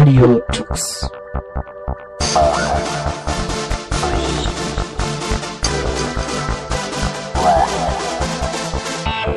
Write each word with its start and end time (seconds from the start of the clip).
Radio 0.00 0.40
Tux. 0.50 1.10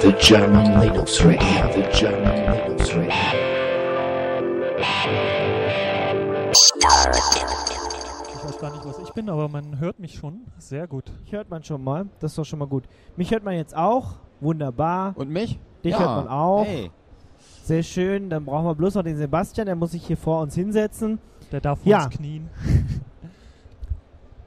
The 0.01 0.11
German 0.19 0.81
Linux 0.81 1.23
Radio, 1.23 1.71
the 1.73 1.83
German 1.97 2.35
Linux 2.51 2.93
Radio. 2.93 3.13
Ich 8.33 8.43
weiß 8.43 8.59
gar 8.59 8.71
nicht, 8.71 8.85
was 8.85 8.99
ich 8.99 9.13
bin, 9.13 9.29
aber 9.29 9.47
man 9.47 9.79
hört 9.79 9.99
mich 9.99 10.15
schon. 10.15 10.41
Sehr 10.57 10.87
gut. 10.87 11.05
Mich 11.21 11.31
hört 11.31 11.49
man 11.49 11.63
schon 11.63 11.83
mal. 11.83 12.07
Das 12.19 12.31
ist 12.31 12.37
doch 12.37 12.45
schon 12.45 12.59
mal 12.59 12.67
gut. 12.67 12.83
Mich 13.15 13.31
hört 13.31 13.43
man 13.43 13.53
jetzt 13.55 13.75
auch. 13.75 14.15
Wunderbar. 14.41 15.13
Und 15.15 15.29
mich? 15.29 15.59
Dich 15.83 15.93
Ja. 15.93 15.99
hört 15.99 16.25
man 16.25 16.27
auch. 16.27 16.65
Hey. 16.65 16.91
Sehr 17.63 17.81
schön. 17.81 18.29
Dann 18.29 18.43
brauchen 18.43 18.65
wir 18.65 18.75
bloß 18.75 18.95
noch 18.95 19.03
den 19.03 19.15
Sebastian. 19.15 19.67
Der 19.67 19.77
muss 19.77 19.91
sich 19.91 20.05
hier 20.05 20.17
vor 20.17 20.41
uns 20.41 20.53
hinsetzen. 20.53 21.17
Der 21.49 21.61
darf 21.61 21.79
vor 21.79 21.89
Ja. 21.89 22.05
uns 22.05 22.17
knien. 22.17 22.49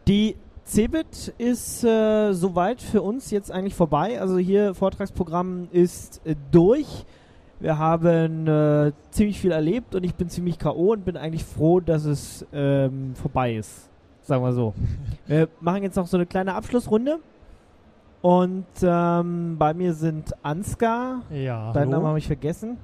Die 0.06 0.36
CeBIT 0.66 1.32
ist 1.38 1.82
äh, 1.82 2.32
soweit 2.34 2.82
für 2.82 3.00
uns 3.00 3.30
jetzt 3.30 3.50
eigentlich 3.50 3.74
vorbei. 3.74 4.20
Also 4.20 4.36
hier 4.36 4.74
Vortragsprogramm 4.74 5.68
ist 5.72 6.20
äh, 6.26 6.36
durch. 6.50 7.06
Wir 7.58 7.78
haben 7.78 8.46
äh, 8.46 8.92
ziemlich 9.10 9.40
viel 9.40 9.52
erlebt 9.52 9.94
und 9.94 10.04
ich 10.04 10.14
bin 10.14 10.28
ziemlich 10.28 10.58
K.O. 10.58 10.92
und 10.92 11.06
bin 11.06 11.16
eigentlich 11.16 11.44
froh, 11.44 11.80
dass 11.80 12.04
es 12.04 12.44
ähm, 12.52 13.14
vorbei 13.14 13.56
ist. 13.56 13.88
Sagen 14.24 14.44
wir 14.44 14.52
so. 14.52 14.74
wir 15.26 15.48
machen 15.60 15.84
jetzt 15.84 15.96
noch 15.96 16.06
so 16.06 16.18
eine 16.18 16.26
kleine 16.26 16.52
Abschlussrunde. 16.52 17.18
Und 18.20 18.66
ähm, 18.82 19.56
bei 19.58 19.72
mir 19.72 19.94
sind 19.94 20.34
Ansgar, 20.44 21.22
Ja, 21.30 21.72
deinen 21.72 21.92
Namen 21.92 22.06
habe 22.06 22.18
ich 22.18 22.26
vergessen. 22.26 22.76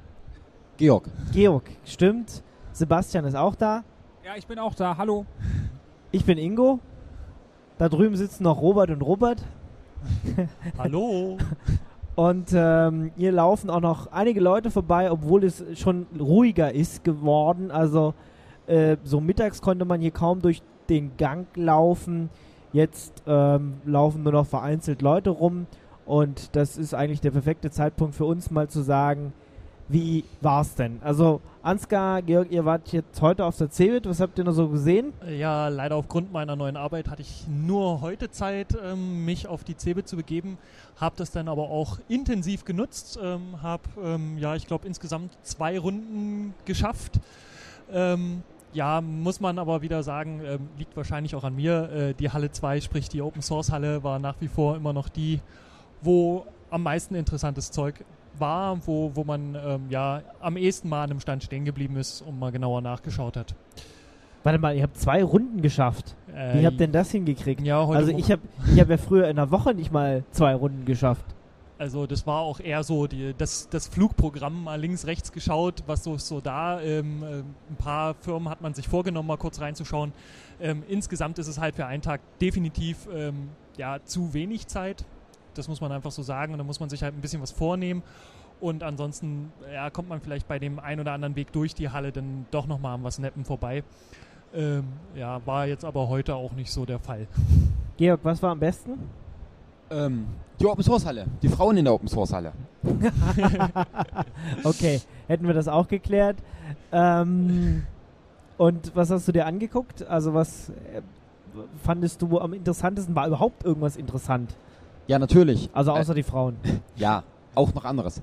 Georg. 0.79 1.05
Georg, 1.33 1.65
stimmt. 1.85 2.43
Sebastian 2.73 3.25
ist 3.27 3.37
auch 3.37 3.55
da. 3.55 3.85
Ja, 4.25 4.33
ich 4.37 4.47
bin 4.47 4.59
auch 4.59 4.75
da. 4.75 4.97
Hallo. 4.97 5.27
Ich 6.11 6.25
bin 6.25 6.39
Ingo. 6.39 6.79
Da 7.79 7.89
drüben 7.89 8.17
sitzen 8.17 8.45
noch 8.45 8.61
Robert 8.61 8.91
und 8.91 9.03
Robert. 9.03 9.45
Hallo. 10.79 11.37
Und 12.15 12.51
ähm, 12.55 13.13
hier 13.17 13.33
laufen 13.33 13.71
auch 13.71 13.81
noch 13.81 14.13
einige 14.13 14.41
Leute 14.41 14.71
vorbei, 14.71 15.11
obwohl 15.11 15.45
es 15.45 15.65
schon 15.75 16.07
ruhiger 16.19 16.73
ist 16.73 17.05
geworden. 17.05 17.71
Also 17.71 18.15
äh, 18.67 18.97
so 19.05 19.21
mittags 19.21 19.61
konnte 19.61 19.85
man 19.85 20.01
hier 20.01 20.11
kaum 20.11 20.41
durch 20.41 20.63
den 20.89 21.17
Gang 21.17 21.47
laufen. 21.55 22.31
Jetzt 22.73 23.23
ähm, 23.27 23.75
laufen 23.85 24.23
nur 24.23 24.33
noch 24.33 24.47
vereinzelt 24.47 25.03
Leute 25.03 25.31
rum. 25.31 25.67
Und 26.07 26.57
das 26.57 26.79
ist 26.79 26.95
eigentlich 26.95 27.21
der 27.21 27.31
perfekte 27.31 27.71
Zeitpunkt 27.71 28.15
für 28.15 28.25
uns 28.25 28.51
mal 28.51 28.69
zu 28.69 28.81
sagen, 28.83 29.33
wie 29.93 30.25
war's 30.41 30.75
denn? 30.75 31.01
Also 31.03 31.41
Ansgar, 31.63 32.23
Georg, 32.23 32.51
ihr 32.51 32.65
wart 32.65 32.93
jetzt 32.93 33.21
heute 33.21 33.45
auf 33.45 33.57
der 33.57 33.71
CeBIT. 33.71 34.09
Was 34.09 34.21
habt 34.21 34.39
ihr 34.39 34.45
noch 34.45 34.53
so 34.53 34.69
gesehen? 34.69 35.13
Ja, 35.29 35.69
leider 35.69 35.97
aufgrund 35.97 36.33
meiner 36.33 36.57
neuen 36.57 36.77
Arbeit 36.77 37.09
hatte 37.09 37.23
ich 37.23 37.47
nur 37.49 38.01
heute 38.01 38.31
Zeit, 38.31 38.77
ähm, 38.83 39.25
mich 39.25 39.47
auf 39.47 39.63
die 39.63 39.77
Cebe 39.77 40.05
zu 40.05 40.17
begeben. 40.17 40.59
Habe 40.97 41.15
das 41.17 41.31
dann 41.31 41.49
aber 41.49 41.71
auch 41.71 41.99
intensiv 42.09 42.65
genutzt. 42.65 43.19
Ähm, 43.23 43.63
habe, 43.63 43.85
ähm, 44.03 44.39
ja, 44.39 44.57
ich 44.57 44.67
glaube, 44.67 44.87
insgesamt 44.87 45.33
zwei 45.43 45.79
Runden 45.79 46.55
geschafft. 46.65 47.21
Ja, 48.75 49.03
muss 49.03 49.41
man 49.41 49.59
aber 49.59 49.83
wieder 49.83 50.03
sagen, 50.03 50.41
ähm, 50.45 50.69
liegt 50.79 50.97
wahrscheinlich 50.97 51.35
auch 51.35 51.45
an 51.45 51.55
mir. 51.55 51.91
Äh, 51.93 52.15
die 52.15 52.31
Halle 52.31 52.51
2, 52.51 52.81
sprich 52.81 53.11
die 53.11 53.21
Open 53.21 53.43
Source 53.43 53.71
Halle, 53.71 54.03
war 54.03 54.19
nach 54.19 54.37
wie 54.41 54.49
vor 54.49 54.77
immer 54.77 54.95
noch 54.95 55.11
die, 55.11 55.41
wo 56.01 56.47
am 56.73 56.83
meisten 56.83 57.15
interessantes 57.15 57.71
Zeug 57.71 58.05
war, 58.39 58.87
wo, 58.87 59.13
wo 59.15 59.25
man 59.25 59.55
ähm, 59.55 59.83
ja 59.91 60.23
am 60.41 60.57
ehesten 60.57 60.89
mal 60.89 61.05
an 61.05 61.11
einem 61.11 61.21
Stand 61.21 61.45
stehen 61.45 61.65
geblieben 61.65 61.97
ist 61.97 62.23
und 62.23 62.39
mal 62.39 62.51
genauer 62.51 62.81
nachgeschaut 62.81 63.37
hat. 63.37 63.55
Warte 64.43 64.59
mal, 64.59 64.75
ihr 64.75 64.83
habt 64.83 64.99
zwei 64.99 65.23
Runden 65.23 65.63
geschafft. 65.63 66.17
Äh, 66.35 66.61
Wie 66.61 66.67
habt 66.67 66.75
ihr 66.75 66.87
denn 66.87 66.93
das 66.93 67.11
hingekriegt? 67.13 67.61
Ja, 67.61 67.87
heute 67.87 67.99
Also 67.99 68.13
ich 68.13 68.33
habe 68.33 68.43
ich 68.73 68.81
hab 68.81 68.89
ja 68.89 68.97
früher 68.97 69.25
in 69.29 69.39
einer 69.39 69.51
Woche 69.51 69.75
nicht 69.75 69.93
mal 69.93 70.25
zwei 70.33 70.55
Runden 70.55 70.85
geschafft. 70.85 71.25
Also 71.79 72.07
das 72.07 72.27
war 72.27 72.41
auch 72.41 72.61
eher 72.61 72.83
so 72.85 73.07
die, 73.07 73.35
das, 73.37 73.69
das 73.69 73.89
Flugprogramm 73.89 74.65
mal 74.65 74.81
links, 74.81 75.07
rechts 75.07 75.33
geschaut, 75.33 75.83
was 75.87 76.05
so, 76.05 76.17
so 76.17 76.41
da. 76.41 76.81
Ähm, 76.81 77.25
ähm, 77.25 77.45
ein 77.71 77.77
paar 77.77 78.15
Firmen 78.15 78.49
hat 78.49 78.61
man 78.61 78.73
sich 78.73 78.89
vorgenommen, 78.89 79.27
mal 79.27 79.37
kurz 79.37 79.61
reinzuschauen. 79.61 80.13
Ähm, 80.61 80.83
insgesamt 80.89 81.39
ist 81.39 81.49
es 81.49 81.59
halt 81.59 81.75
für 81.75 81.87
einen 81.87 82.03
Tag 82.03 82.21
definitiv 82.41 83.09
ähm, 83.13 83.49
ja, 83.77 83.99
zu 84.05 84.33
wenig 84.33 84.69
Zeit. 84.69 85.05
Das 85.55 85.69
muss 85.69 85.81
man 85.81 85.93
einfach 85.93 86.11
so 86.11 86.23
sagen. 86.23 86.53
Und 86.53 86.59
da 86.59 86.65
muss 86.65 86.81
man 86.81 86.89
sich 86.89 87.03
halt 87.03 87.15
ein 87.15 87.21
bisschen 87.21 87.43
was 87.43 87.53
vornehmen. 87.53 88.03
Und 88.61 88.83
ansonsten 88.83 89.53
ja, 89.73 89.91
kommt 89.91 90.09
man 90.09 90.21
vielleicht 90.21 90.47
bei 90.47 90.59
dem 90.59 90.79
ein 90.79 91.01
oder 91.01 91.13
anderen 91.13 91.35
Weg 91.35 91.53
durch 91.53 91.75
die 91.75 91.91
Halle 91.91 92.13
dann 92.13 92.47
doch 92.51 92.67
nochmal 92.67 92.95
an 92.95 93.03
was 93.03 93.19
Neppen 93.19 93.45
vorbei. 93.45 93.83
Ähm, 94.55 94.85
ja, 95.17 95.45
war 95.47 95.67
jetzt 95.67 95.85
aber 95.85 96.09
heute 96.09 96.35
auch 96.37 96.53
nicht 96.53 96.71
so 96.71 96.85
der 96.85 96.99
Fall. 96.99 97.27
Georg, 97.97 98.21
was 98.23 98.43
war 98.43 98.53
am 98.53 98.61
besten? 98.61 98.99
Ähm, 99.91 100.27
die 100.61 100.67
Open 100.67 100.83
Source 100.85 101.05
Halle. 101.05 101.27
Die 101.43 101.49
Frauen 101.49 101.77
in 101.77 101.85
der 101.85 101.95
Open 101.95 102.09
Source 102.09 102.33
Halle. 102.33 102.53
Okay, 104.65 105.01
hätten 105.27 105.47
wir 105.47 105.55
das 105.55 105.69
auch 105.69 105.89
geklärt. 105.89 106.37
Ähm, 106.93 107.85
und 108.59 108.95
was 108.95 109.11
hast 109.11 109.27
du 109.27 109.33
dir 109.33 109.47
angeguckt? 109.47 110.07
Also 110.07 110.35
was 110.35 110.71
äh, 110.71 111.03
fandest 111.83 112.23
du 112.23 112.39
am 112.39 112.53
interessantesten? 112.53 113.15
War 113.15 113.27
überhaupt 113.27 113.65
irgendwas 113.65 113.97
interessant? 113.97 114.55
Ja, 115.07 115.19
natürlich. 115.19 115.69
Also 115.73 115.93
Äh, 115.93 116.01
außer 116.01 116.15
die 116.15 116.23
Frauen. 116.23 116.57
Ja, 116.97 117.23
auch 117.55 117.73
noch 117.75 117.85
anderes. 117.85 118.23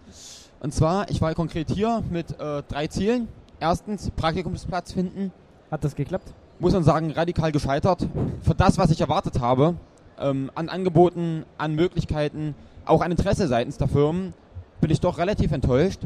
Und 0.60 0.74
zwar, 0.74 1.10
ich 1.10 1.22
war 1.22 1.34
konkret 1.36 1.70
hier 1.70 2.04
mit 2.10 2.40
äh, 2.40 2.64
drei 2.68 2.88
Zielen. 2.88 3.28
Erstens, 3.60 4.10
Praktikumsplatz 4.12 4.94
finden. 4.94 5.32
Hat 5.72 5.84
das 5.84 5.96
geklappt? 5.96 6.34
Muss 6.60 6.74
man 6.74 6.84
sagen, 6.84 7.12
radikal 7.12 7.52
gescheitert. 7.52 8.08
Für 8.42 8.56
das, 8.56 8.78
was 8.78 8.92
ich 8.92 9.00
erwartet 9.02 9.40
habe, 9.40 9.76
ähm, 10.20 10.52
an 10.56 10.68
Angeboten, 10.70 11.46
an 11.58 11.76
Möglichkeiten, 11.76 12.56
auch 12.86 13.02
an 13.02 13.12
Interesse 13.12 13.48
seitens 13.48 13.78
der 13.78 13.88
Firmen, 13.88 14.34
bin 14.82 14.90
ich 14.92 15.00
doch 15.00 15.18
relativ 15.18 15.52
enttäuscht. 15.52 16.02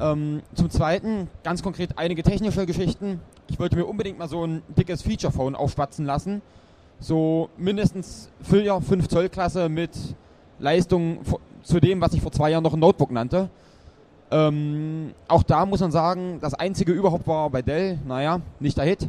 Ähm, 0.00 0.42
zum 0.54 0.70
Zweiten, 0.70 1.28
ganz 1.44 1.62
konkret 1.62 1.98
einige 1.98 2.22
technische 2.22 2.66
Geschichten. 2.66 3.20
Ich 3.48 3.58
wollte 3.60 3.76
mir 3.76 3.84
unbedingt 3.84 4.18
mal 4.18 4.28
so 4.28 4.44
ein 4.44 4.62
dickes 4.76 5.02
Feature-Phone 5.02 5.54
aufspatzen 5.54 6.04
lassen. 6.04 6.42
So 7.00 7.48
mindestens 7.56 8.30
4, 8.42 8.80
5 8.80 9.08
Zoll 9.08 9.28
Klasse 9.28 9.68
mit 9.68 9.90
Leistung 10.58 11.18
zu 11.62 11.80
dem, 11.80 12.00
was 12.00 12.12
ich 12.14 12.22
vor 12.22 12.32
zwei 12.32 12.50
Jahren 12.50 12.62
noch 12.62 12.74
ein 12.74 12.80
Notebook 12.80 13.10
nannte. 13.10 13.50
Ähm, 14.30 15.12
auch 15.28 15.42
da 15.42 15.66
muss 15.66 15.80
man 15.80 15.92
sagen, 15.92 16.38
das 16.40 16.54
einzige 16.54 16.92
überhaupt 16.92 17.26
war 17.26 17.50
bei 17.50 17.62
Dell, 17.62 17.98
naja, 18.06 18.40
nicht 18.58 18.76
der 18.76 18.84
Hit. 18.84 19.08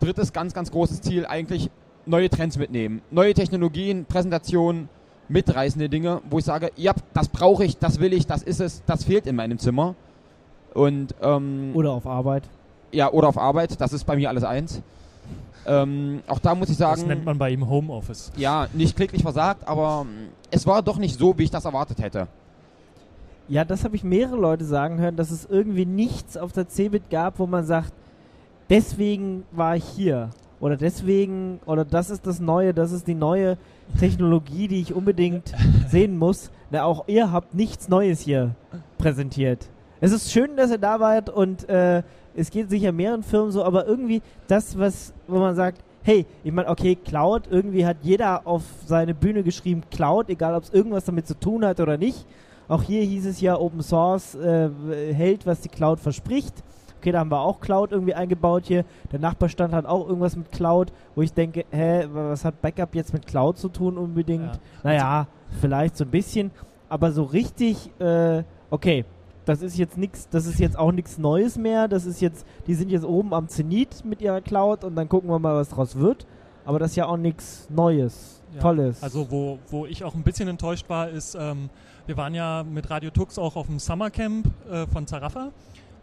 Drittes 0.00 0.32
ganz, 0.32 0.52
ganz 0.52 0.70
großes 0.70 1.00
Ziel, 1.00 1.24
eigentlich 1.26 1.70
neue 2.06 2.28
Trends 2.28 2.58
mitnehmen. 2.58 3.00
Neue 3.10 3.32
Technologien, 3.34 4.04
Präsentationen, 4.04 4.88
mitreißende 5.28 5.88
Dinge, 5.88 6.20
wo 6.28 6.38
ich 6.38 6.44
sage, 6.44 6.70
ja, 6.76 6.92
das 7.14 7.28
brauche 7.28 7.64
ich, 7.64 7.78
das 7.78 7.98
will 7.98 8.12
ich, 8.12 8.26
das 8.26 8.42
ist 8.42 8.60
es, 8.60 8.82
das 8.84 9.04
fehlt 9.04 9.26
in 9.26 9.36
meinem 9.36 9.58
Zimmer. 9.58 9.94
Und 10.74 11.14
ähm, 11.22 11.70
Oder 11.74 11.92
auf 11.92 12.06
Arbeit? 12.06 12.44
ja, 12.92 13.10
oder 13.10 13.28
auf 13.28 13.38
Arbeit, 13.38 13.80
das 13.80 13.92
ist 13.92 14.04
bei 14.04 14.16
mir 14.16 14.28
alles 14.28 14.44
eins. 14.44 14.82
Ähm, 15.66 16.22
auch 16.26 16.38
da 16.38 16.54
muss 16.54 16.68
ich 16.68 16.76
sagen, 16.76 17.00
Das 17.00 17.06
nennt 17.08 17.24
man 17.24 17.38
bei 17.38 17.50
ihm 17.50 17.68
Homeoffice. 17.68 18.32
ja, 18.36 18.66
nicht 18.72 18.96
kläglich 18.96 19.22
versagt, 19.22 19.66
aber 19.66 20.04
mm, 20.04 20.28
es 20.50 20.66
war 20.66 20.82
doch 20.82 20.98
nicht 20.98 21.18
so, 21.18 21.36
wie 21.38 21.44
ich 21.44 21.50
das 21.50 21.64
erwartet 21.64 22.00
hätte. 22.02 22.28
Ja, 23.48 23.64
das 23.64 23.84
habe 23.84 23.96
ich 23.96 24.04
mehrere 24.04 24.36
Leute 24.36 24.64
sagen 24.64 24.98
hören, 24.98 25.16
dass 25.16 25.30
es 25.30 25.44
irgendwie 25.44 25.84
nichts 25.86 26.36
auf 26.36 26.52
der 26.52 26.68
CeBIT 26.68 27.10
gab, 27.10 27.38
wo 27.38 27.46
man 27.46 27.64
sagt, 27.64 27.92
deswegen 28.70 29.44
war 29.52 29.76
ich 29.76 29.84
hier. 29.84 30.30
Oder 30.60 30.76
deswegen, 30.76 31.60
oder 31.66 31.84
das 31.84 32.08
ist 32.10 32.26
das 32.26 32.40
Neue, 32.40 32.72
das 32.72 32.92
ist 32.92 33.06
die 33.06 33.14
neue 33.14 33.58
Technologie, 33.98 34.66
die 34.68 34.80
ich 34.80 34.94
unbedingt 34.94 35.52
sehen 35.88 36.16
muss. 36.18 36.50
Na, 36.70 36.84
auch 36.84 37.04
ihr 37.06 37.32
habt 37.32 37.54
nichts 37.54 37.88
Neues 37.88 38.20
hier 38.20 38.54
präsentiert. 38.96 39.68
Es 40.00 40.12
ist 40.12 40.32
schön, 40.32 40.56
dass 40.56 40.70
ihr 40.70 40.78
da 40.78 41.00
wart 41.00 41.28
und 41.28 41.68
äh, 41.68 42.02
es 42.36 42.50
geht 42.50 42.70
sicher 42.70 42.92
mehreren 42.92 43.22
Firmen 43.22 43.50
so, 43.50 43.64
aber 43.64 43.86
irgendwie 43.86 44.22
das, 44.46 44.78
was, 44.78 45.12
wo 45.26 45.38
man 45.38 45.54
sagt, 45.54 45.82
hey, 46.02 46.26
ich 46.44 46.52
meine, 46.52 46.68
okay, 46.68 46.96
Cloud, 46.96 47.48
irgendwie 47.50 47.86
hat 47.86 47.98
jeder 48.02 48.46
auf 48.46 48.62
seine 48.86 49.14
Bühne 49.14 49.42
geschrieben 49.42 49.82
Cloud, 49.90 50.28
egal 50.28 50.54
ob 50.54 50.64
es 50.64 50.72
irgendwas 50.72 51.04
damit 51.04 51.26
zu 51.26 51.38
tun 51.38 51.64
hat 51.64 51.80
oder 51.80 51.96
nicht. 51.96 52.26
Auch 52.68 52.82
hier 52.82 53.02
hieß 53.02 53.26
es 53.26 53.40
ja, 53.40 53.58
Open 53.58 53.82
Source 53.82 54.34
äh, 54.34 54.70
hält, 55.12 55.46
was 55.46 55.60
die 55.60 55.68
Cloud 55.68 56.00
verspricht. 56.00 56.62
Okay, 56.98 57.12
da 57.12 57.18
haben 57.20 57.30
wir 57.30 57.40
auch 57.40 57.60
Cloud 57.60 57.92
irgendwie 57.92 58.14
eingebaut 58.14 58.64
hier. 58.66 58.84
Der 59.12 59.18
Nachbarstand 59.18 59.74
hat 59.74 59.84
auch 59.84 60.08
irgendwas 60.08 60.36
mit 60.36 60.50
Cloud, 60.52 60.90
wo 61.14 61.20
ich 61.20 61.32
denke, 61.32 61.66
hä, 61.70 62.06
was 62.10 62.44
hat 62.44 62.62
Backup 62.62 62.94
jetzt 62.94 63.12
mit 63.12 63.26
Cloud 63.26 63.58
zu 63.58 63.68
tun 63.68 63.98
unbedingt? 63.98 64.46
Ja. 64.46 64.60
Naja, 64.82 65.26
vielleicht 65.60 65.96
so 65.98 66.04
ein 66.04 66.10
bisschen, 66.10 66.50
aber 66.88 67.12
so 67.12 67.24
richtig, 67.24 67.90
äh, 68.00 68.42
okay, 68.70 69.04
das 69.44 69.62
ist 69.62 69.76
jetzt 69.76 69.96
nichts, 69.98 70.28
das 70.30 70.46
ist 70.46 70.58
jetzt 70.58 70.78
auch 70.78 70.92
nichts 70.92 71.18
Neues 71.18 71.56
mehr. 71.58 71.88
Das 71.88 72.06
ist 72.06 72.20
jetzt, 72.20 72.46
die 72.66 72.74
sind 72.74 72.90
jetzt 72.90 73.04
oben 73.04 73.34
am 73.34 73.48
Zenit 73.48 74.04
mit 74.04 74.20
ihrer 74.22 74.40
Cloud 74.40 74.84
und 74.84 74.96
dann 74.96 75.08
gucken 75.08 75.28
wir 75.30 75.38
mal, 75.38 75.54
was 75.54 75.68
draus 75.68 75.96
wird. 75.96 76.26
Aber 76.64 76.78
das 76.78 76.90
ist 76.92 76.96
ja 76.96 77.06
auch 77.06 77.18
nichts 77.18 77.68
Neues, 77.70 78.42
Ja, 78.54 78.60
Tolles. 78.60 79.02
Also 79.02 79.30
wo, 79.30 79.58
wo 79.68 79.84
ich 79.86 80.02
auch 80.02 80.14
ein 80.14 80.22
bisschen 80.22 80.48
enttäuscht 80.48 80.88
war, 80.88 81.08
ist, 81.10 81.34
ähm, 81.38 81.68
wir 82.06 82.16
waren 82.16 82.34
ja 82.34 82.64
mit 82.64 82.88
Radio 82.90 83.10
Tux 83.10 83.38
auch 83.38 83.56
auf 83.56 83.66
dem 83.66 83.78
Summercamp 83.78 84.46
äh, 84.70 84.86
von 84.86 85.06
Zarafa. 85.06 85.50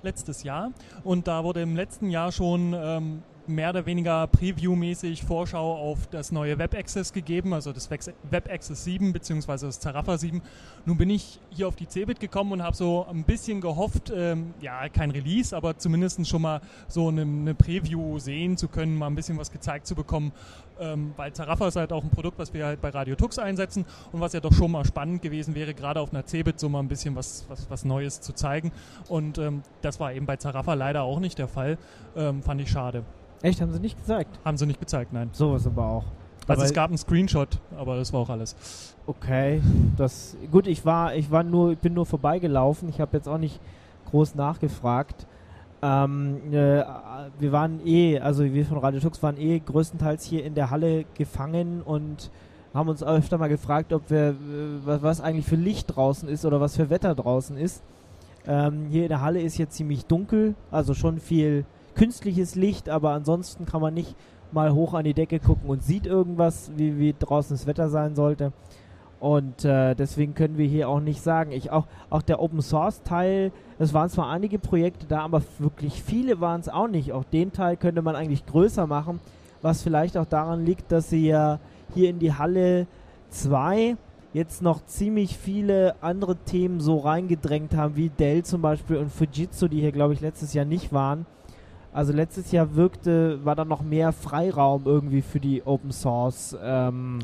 letztes 0.04 0.44
Jahr. 0.44 0.72
Und 1.04 1.28
da 1.28 1.44
wurde 1.44 1.62
im 1.62 1.76
letzten 1.76 2.10
Jahr 2.10 2.32
schon 2.32 2.74
ähm, 2.76 3.24
mehr 3.52 3.70
oder 3.70 3.86
weniger 3.86 4.28
Preview-mäßig 4.28 5.24
Vorschau 5.24 5.76
auf 5.76 6.08
das 6.08 6.32
neue 6.32 6.58
Web 6.58 6.74
Access 6.74 7.14
gegeben, 7.14 7.54
also 7.54 7.72
das 7.72 7.90
Web 7.90 8.50
Access 8.52 8.84
7 8.84 9.14
bzw. 9.14 9.68
das 9.68 9.80
Zaraffa 9.80 10.18
7. 10.18 10.42
Nun 10.86 10.98
bin 10.98 11.10
ich 11.10 11.40
hier 11.50 11.68
auf 11.68 11.76
die 11.76 11.88
Cebit 11.88 12.20
gekommen 12.20 12.54
und 12.54 12.64
habe 12.64 12.76
so 12.76 13.06
ein 13.10 13.24
bisschen 13.24 13.62
gehofft, 13.62 14.12
ähm, 14.16 14.54
ja, 14.62 14.90
kein 14.90 15.12
Release, 15.12 15.56
aber 15.56 15.78
zumindest 15.78 16.28
schon 16.28 16.42
mal 16.42 16.62
so 16.88 17.10
eine, 17.10 17.22
eine, 17.22 17.54
Preview 17.56 18.20
sehen 18.20 18.58
zu 18.58 18.68
können, 18.68 18.98
mal 18.98 19.08
ein 19.08 19.16
bisschen 19.16 19.38
was 19.38 19.52
gezeigt 19.52 19.88
zu 19.88 19.96
bekommen, 19.96 20.32
ähm, 20.80 21.14
weil 21.18 21.32
Zaraffa 21.34 21.68
ist 21.68 21.76
halt 21.76 21.94
auch 21.94 22.04
ein 22.04 22.10
Produkt, 22.10 22.40
was 22.40 22.54
wir 22.54 22.66
halt 22.66 22.82
bei 22.82 22.90
Radio 22.90 23.16
Tux 23.16 23.38
einsetzen 23.38 23.86
und 24.12 24.20
was 24.20 24.34
ja 24.34 24.40
doch 24.40 24.54
schon 24.54 24.72
mal 24.72 24.86
spannend 24.86 25.22
gewesen 25.22 25.56
wäre, 25.56 25.74
gerade 25.74 26.00
auf 26.00 26.14
einer 26.14 26.26
Cebit 26.26 26.60
so 26.60 26.70
mal 26.70 26.80
ein 26.80 26.88
bisschen 26.88 27.16
was, 27.16 27.46
was, 27.48 27.70
was 27.70 27.86
Neues 27.86 28.22
zu 28.22 28.34
zeigen. 28.34 28.72
Und 29.08 29.38
ähm, 29.38 29.62
das 29.82 30.00
war 30.00 30.14
eben 30.14 30.26
bei 30.26 30.38
Zaraffa 30.38 30.74
leider 30.74 31.04
auch 31.04 31.20
nicht 31.20 31.38
der 31.38 31.48
Fall. 31.48 31.78
Ähm, 32.16 32.42
fand 32.42 32.62
ich 32.62 32.70
schade. 32.70 33.04
Echt, 33.42 33.62
haben 33.62 33.74
sie 33.74 33.80
nicht 33.80 33.98
gezeigt? 33.98 34.40
Haben 34.46 34.58
sie 34.58 34.66
nicht 34.66 34.80
gezeigt, 34.80 35.14
nein. 35.14 35.30
Sowas 35.34 35.66
aber 35.66 35.86
auch. 35.86 36.06
Also 36.48 36.62
aber 36.62 36.66
es 36.66 36.74
gab 36.74 36.90
einen 36.90 36.98
Screenshot, 36.98 37.60
aber 37.78 37.98
das 37.98 38.12
war 38.14 38.22
auch 38.22 38.30
alles. 38.30 38.56
Okay, 39.06 39.62
das 39.98 40.36
gut. 40.52 40.68
Ich 40.68 40.86
war, 40.86 41.16
ich 41.16 41.32
war 41.32 41.44
nur, 41.44 41.72
ich 41.72 41.80
bin 41.80 41.94
nur 41.94 42.06
vorbeigelaufen. 42.06 42.90
Ich 42.90 43.00
habe 43.00 43.18
jetzt 43.18 43.28
auch 43.28 43.38
nicht 43.38 43.60
groß 44.10 44.36
nachgefragt. 44.36 45.28
Ähm, 45.82 46.38
äh, 46.52 46.84
wir 47.40 47.52
waren 47.52 47.86
eh, 47.86 48.20
also 48.20 48.44
wir 48.44 48.66
von 48.66 48.78
Radio 48.78 49.00
Tux 49.00 49.22
waren 49.24 49.38
eh 49.38 49.60
größtenteils 49.60 50.24
hier 50.26 50.44
in 50.44 50.54
der 50.54 50.70
Halle 50.70 51.06
gefangen 51.16 51.82
und 51.82 52.30
haben 52.74 52.90
uns 52.90 53.04
öfter 53.04 53.38
mal 53.38 53.50
gefragt, 53.50 53.92
ob 53.92 54.10
wir, 54.10 54.30
äh, 54.30 54.36
was, 54.86 55.02
was 55.02 55.22
eigentlich 55.22 55.46
für 55.46 55.56
Licht 55.56 55.96
draußen 55.96 56.30
ist 56.30 56.46
oder 56.46 56.62
was 56.62 56.76
für 56.76 56.90
Wetter 56.90 57.16
draußen 57.16 57.58
ist. 57.58 57.82
Ähm, 58.46 58.88
hier 58.90 59.04
in 59.04 59.10
der 59.10 59.22
Halle 59.22 59.42
ist 59.42 59.58
jetzt 59.58 59.76
ziemlich 59.76 60.06
dunkel, 60.06 60.56
also 60.72 60.94
schon 60.94 61.20
viel 61.20 61.66
künstliches 61.96 62.56
Licht, 62.56 62.90
aber 62.90 63.12
ansonsten 63.12 63.66
kann 63.66 63.82
man 63.82 63.94
nicht 63.94 64.16
mal 64.52 64.74
hoch 64.74 64.94
an 64.94 65.06
die 65.06 65.14
Decke 65.14 65.40
gucken 65.40 65.70
und 65.70 65.84
sieht 65.84 66.06
irgendwas, 66.06 66.72
wie, 66.76 66.98
wie 67.00 67.16
draußen 67.18 67.56
das 67.56 67.68
Wetter 67.68 67.90
sein 67.90 68.16
sollte. 68.16 68.52
Und 69.20 69.66
äh, 69.66 69.94
deswegen 69.94 70.34
können 70.34 70.58
wir 70.58 70.66
hier 70.66 70.90
auch 70.90 71.00
nicht 71.00 71.22
sagen. 71.22 71.52
Ich 71.52 71.70
auch, 71.70 71.86
auch 72.10 72.24
der 72.24 72.42
Open 72.42 72.62
Source 72.62 73.04
Teil, 73.04 73.52
es 73.78 73.94
waren 73.94 74.10
zwar 74.10 74.30
einige 74.30 74.58
Projekte 74.58 75.06
da, 75.06 75.22
aber 75.22 75.44
wirklich 75.60 76.02
viele 76.02 76.42
waren 76.42 76.60
es 76.60 76.70
auch 76.70 76.88
nicht. 76.88 77.14
Auch 77.14 77.24
den 77.24 77.54
Teil 77.54 77.78
könnte 77.78 78.02
man 78.02 78.16
eigentlich 78.16 78.48
größer 78.48 78.88
machen, 78.88 79.20
was 79.62 79.84
vielleicht 79.84 80.18
auch 80.18 80.26
daran 80.26 80.66
liegt, 80.66 80.92
dass 80.92 81.12
sie 81.12 81.28
ja 81.28 81.60
hier 81.94 82.10
in 82.10 82.18
die 82.18 82.34
Halle 82.34 82.88
2 83.30 83.96
jetzt 84.34 84.64
noch 84.64 84.84
ziemlich 84.86 85.38
viele 85.38 85.96
andere 86.02 86.36
Themen 86.36 86.80
so 86.80 86.98
reingedrängt 86.98 87.76
haben, 87.76 87.96
wie 87.96 88.10
Dell 88.10 88.44
zum 88.44 88.64
Beispiel 88.64 88.98
und 88.98 89.12
Fujitsu, 89.12 89.68
die 89.68 89.82
hier 89.82 89.92
glaube 89.92 90.14
ich 90.14 90.22
letztes 90.22 90.54
Jahr 90.54 90.66
nicht 90.66 90.94
waren. 90.94 91.28
Also 91.94 92.14
letztes 92.14 92.52
Jahr 92.52 92.76
wirkte, 92.76 93.44
war 93.44 93.56
da 93.56 93.66
noch 93.66 93.82
mehr 93.82 94.14
Freiraum 94.14 94.84
irgendwie 94.86 95.22
für 95.22 95.40
die 95.40 95.64
Open 95.64 95.92
Source. 95.92 96.56
Ähm 96.62 97.20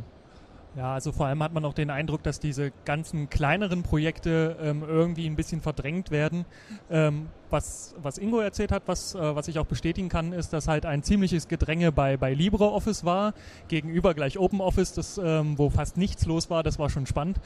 ja, 0.78 0.94
also 0.94 1.12
vor 1.12 1.26
allem 1.26 1.42
hat 1.42 1.54
man 1.54 1.66
auch 1.66 1.74
den 1.74 1.90
Eindruck, 1.90 2.22
dass 2.22 2.40
diese 2.40 2.72
ganzen 2.86 3.32
kleineren 3.32 3.82
Projekte 3.82 4.58
ähm, 4.62 4.84
irgendwie 4.88 5.26
ein 5.26 5.36
bisschen 5.36 5.60
verdrängt 5.60 6.12
werden. 6.12 6.46
Ähm, 6.92 7.30
was, 7.50 7.96
was 8.00 8.20
Ingo 8.20 8.40
erzählt 8.40 8.72
hat, 8.72 8.84
was, 8.86 9.16
äh, 9.16 9.36
was 9.36 9.48
ich 9.48 9.58
auch 9.58 9.66
bestätigen 9.66 10.08
kann, 10.08 10.34
ist, 10.34 10.54
dass 10.54 10.68
halt 10.68 10.86
ein 10.86 11.02
ziemliches 11.02 11.48
Gedränge 11.48 11.92
bei, 11.92 12.16
bei 12.16 12.32
LibreOffice 12.32 13.06
war, 13.06 13.34
gegenüber 13.70 14.14
gleich 14.14 14.38
OpenOffice, 14.38 15.20
ähm, 15.24 15.58
wo 15.58 15.72
fast 15.72 15.98
nichts 15.98 16.28
los 16.28 16.52
war, 16.52 16.62
das 16.62 16.78
war 16.78 16.92
schon 16.92 17.08
spannend. 17.08 17.40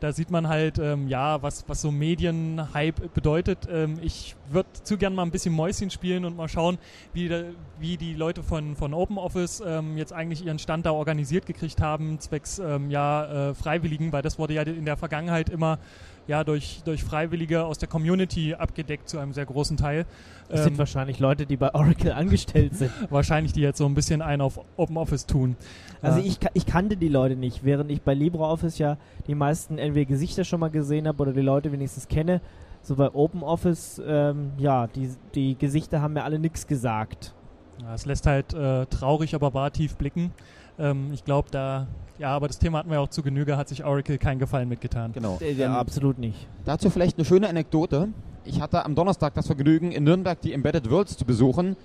Da 0.00 0.12
sieht 0.12 0.30
man 0.30 0.48
halt, 0.48 0.78
ähm, 0.78 1.08
ja, 1.08 1.42
was, 1.42 1.64
was 1.68 1.80
so 1.80 1.90
Medienhype 1.90 3.08
bedeutet. 3.14 3.66
Ähm, 3.70 3.98
ich 4.02 4.36
würde 4.50 4.68
zu 4.82 4.98
gern 4.98 5.14
mal 5.14 5.22
ein 5.22 5.30
bisschen 5.30 5.54
Mäuschen 5.54 5.90
spielen 5.90 6.24
und 6.24 6.36
mal 6.36 6.48
schauen, 6.48 6.78
wie, 7.14 7.28
de, 7.28 7.54
wie 7.78 7.96
die 7.96 8.14
Leute 8.14 8.42
von, 8.42 8.76
von 8.76 8.92
OpenOffice 8.92 9.62
ähm, 9.66 9.96
jetzt 9.96 10.12
eigentlich 10.12 10.44
ihren 10.44 10.58
Stand 10.58 10.84
da 10.84 10.90
organisiert 10.90 11.46
gekriegt 11.46 11.80
haben, 11.80 12.20
zwecks 12.20 12.58
ähm, 12.58 12.90
ja, 12.90 13.50
äh, 13.50 13.54
Freiwilligen, 13.54 14.12
weil 14.12 14.22
das 14.22 14.38
wurde 14.38 14.54
ja 14.54 14.62
in 14.62 14.84
der 14.84 14.96
Vergangenheit 14.96 15.48
immer 15.48 15.78
ja, 16.26 16.44
durch, 16.44 16.82
durch 16.84 17.04
Freiwillige 17.04 17.64
aus 17.64 17.78
der 17.78 17.88
Community 17.88 18.54
abgedeckt 18.54 19.08
zu 19.08 19.18
einem 19.18 19.32
sehr 19.32 19.46
großen 19.46 19.76
Teil. 19.76 20.06
Das 20.48 20.60
ähm, 20.60 20.64
sind 20.64 20.78
wahrscheinlich 20.78 21.18
Leute, 21.18 21.46
die 21.46 21.56
bei 21.56 21.74
Oracle 21.74 22.12
angestellt 22.12 22.74
sind. 22.74 22.90
wahrscheinlich, 23.10 23.52
die 23.52 23.60
jetzt 23.60 23.78
so 23.78 23.86
ein 23.86 23.94
bisschen 23.94 24.22
einen 24.22 24.42
auf 24.42 24.60
OpenOffice 24.76 25.26
tun. 25.26 25.56
Also 26.02 26.20
ich, 26.20 26.38
ich 26.54 26.66
kannte 26.66 26.96
die 26.96 27.08
Leute 27.08 27.36
nicht, 27.36 27.64
während 27.64 27.90
ich 27.90 28.02
bei 28.02 28.14
LibreOffice 28.14 28.78
ja 28.78 28.96
die 29.26 29.34
meisten 29.34 29.78
entweder 29.78 30.06
Gesichter 30.06 30.44
schon 30.44 30.60
mal 30.60 30.70
gesehen 30.70 31.08
habe 31.08 31.22
oder 31.22 31.32
die 31.32 31.40
Leute 31.40 31.72
wenigstens 31.72 32.08
kenne. 32.08 32.40
So 32.82 32.94
bei 32.94 33.12
OpenOffice, 33.12 34.00
ähm, 34.06 34.52
ja, 34.58 34.86
die, 34.86 35.10
die 35.34 35.56
Gesichter 35.56 36.00
haben 36.00 36.14
mir 36.14 36.22
alle 36.22 36.38
nichts 36.38 36.66
gesagt. 36.66 37.34
Ja, 37.82 37.94
es 37.94 38.06
lässt 38.06 38.26
halt 38.26 38.54
äh, 38.54 38.86
traurig, 38.86 39.34
aber 39.34 39.54
wahr 39.54 39.72
tief 39.72 39.96
blicken. 39.96 40.32
Ähm, 40.78 41.10
ich 41.12 41.24
glaube, 41.24 41.48
da 41.50 41.86
ja, 42.18 42.30
aber 42.34 42.48
das 42.48 42.58
Thema 42.58 42.78
hatten 42.78 42.90
wir 42.90 43.00
auch 43.00 43.08
zu 43.08 43.22
Genüge, 43.22 43.56
hat 43.56 43.68
sich 43.68 43.84
Oracle 43.84 44.18
keinen 44.18 44.38
Gefallen 44.38 44.68
mitgetan. 44.68 45.12
Genau. 45.12 45.38
Äh, 45.40 45.52
ja, 45.52 45.66
ähm, 45.66 45.72
absolut 45.72 46.18
nicht. 46.18 46.46
Dazu 46.64 46.88
vielleicht 46.88 47.18
eine 47.18 47.24
schöne 47.24 47.48
Anekdote. 47.48 48.08
Ich 48.44 48.60
hatte 48.60 48.84
am 48.84 48.94
Donnerstag 48.94 49.34
das 49.34 49.46
Vergnügen, 49.46 49.92
in 49.92 50.04
Nürnberg 50.04 50.40
die 50.40 50.52
Embedded 50.52 50.90
Worlds 50.90 51.16
zu 51.16 51.24
besuchen, 51.24 51.76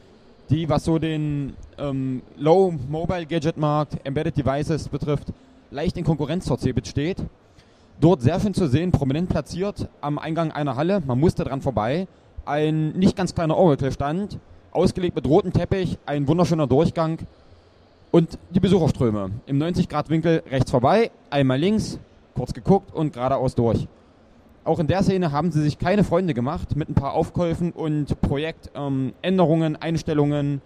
die, 0.49 0.69
was 0.69 0.85
so 0.85 0.99
den 0.99 1.53
ähm, 1.77 2.21
Low 2.37 2.73
Mobile 2.89 3.25
Gadget 3.25 3.57
Markt, 3.57 3.97
Embedded 4.05 4.37
Devices 4.37 4.87
betrifft, 4.87 5.33
leicht 5.69 5.97
in 5.97 6.05
Konkurrenz 6.05 6.45
zur 6.45 6.57
Cebit 6.59 6.87
steht. 6.87 7.17
Dort 7.99 8.21
sehr 8.21 8.39
schön 8.39 8.53
zu 8.53 8.67
sehen, 8.67 8.91
prominent 8.91 9.29
platziert 9.29 9.87
am 10.01 10.17
Eingang 10.17 10.51
einer 10.51 10.75
Halle, 10.75 11.01
man 11.05 11.19
musste 11.19 11.43
dran 11.43 11.61
vorbei, 11.61 12.07
ein 12.45 12.91
nicht 12.91 13.15
ganz 13.15 13.35
kleiner 13.35 13.57
Oracle-Stand, 13.57 14.39
ausgelegt 14.71 15.15
mit 15.15 15.27
rotem 15.27 15.53
Teppich, 15.53 15.97
ein 16.05 16.27
wunderschöner 16.27 16.67
Durchgang, 16.67 17.19
und 18.11 18.37
die 18.49 18.59
Besucherströme 18.59 19.31
im 19.45 19.57
90-Grad-Winkel 19.57 20.43
rechts 20.49 20.69
vorbei, 20.69 21.11
einmal 21.29 21.57
links, 21.57 21.99
kurz 22.35 22.53
geguckt 22.53 22.93
und 22.93 23.13
geradeaus 23.13 23.55
durch. 23.55 23.87
Auch 24.63 24.79
in 24.79 24.87
der 24.87 25.01
Szene 25.01 25.31
haben 25.31 25.51
sie 25.51 25.61
sich 25.61 25.79
keine 25.79 26.03
Freunde 26.03 26.33
gemacht 26.33 26.75
mit 26.75 26.89
ein 26.89 26.93
paar 26.93 27.13
Aufkäufen 27.13 27.71
und 27.71 28.19
Projektänderungen, 28.21 29.73
ähm, 29.73 29.77
Einstellungen, 29.79 30.61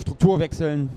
Strukturwechseln. 0.00 0.88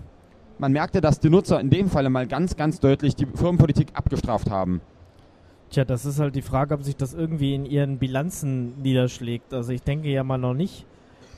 Man 0.57 0.71
merkte, 0.71 1.01
dass 1.01 1.19
die 1.19 1.29
Nutzer 1.29 1.59
in 1.59 1.69
dem 1.69 1.89
Falle 1.89 2.09
mal 2.09 2.27
ganz, 2.27 2.55
ganz 2.55 2.79
deutlich 2.79 3.15
die 3.15 3.25
Firmenpolitik 3.25 3.89
abgestraft 3.93 4.49
haben. 4.49 4.79
Tja, 5.71 5.83
das 5.83 6.05
ist 6.05 6.19
halt 6.19 6.35
die 6.35 6.41
Frage, 6.41 6.75
ob 6.75 6.83
sich 6.83 6.95
das 6.95 7.13
irgendwie 7.13 7.55
in 7.55 7.65
ihren 7.65 7.97
Bilanzen 7.97 8.81
niederschlägt. 8.81 9.53
Also 9.53 9.71
ich 9.71 9.81
denke 9.81 10.09
ja 10.09 10.23
mal 10.23 10.37
noch 10.37 10.53
nicht. 10.53 10.85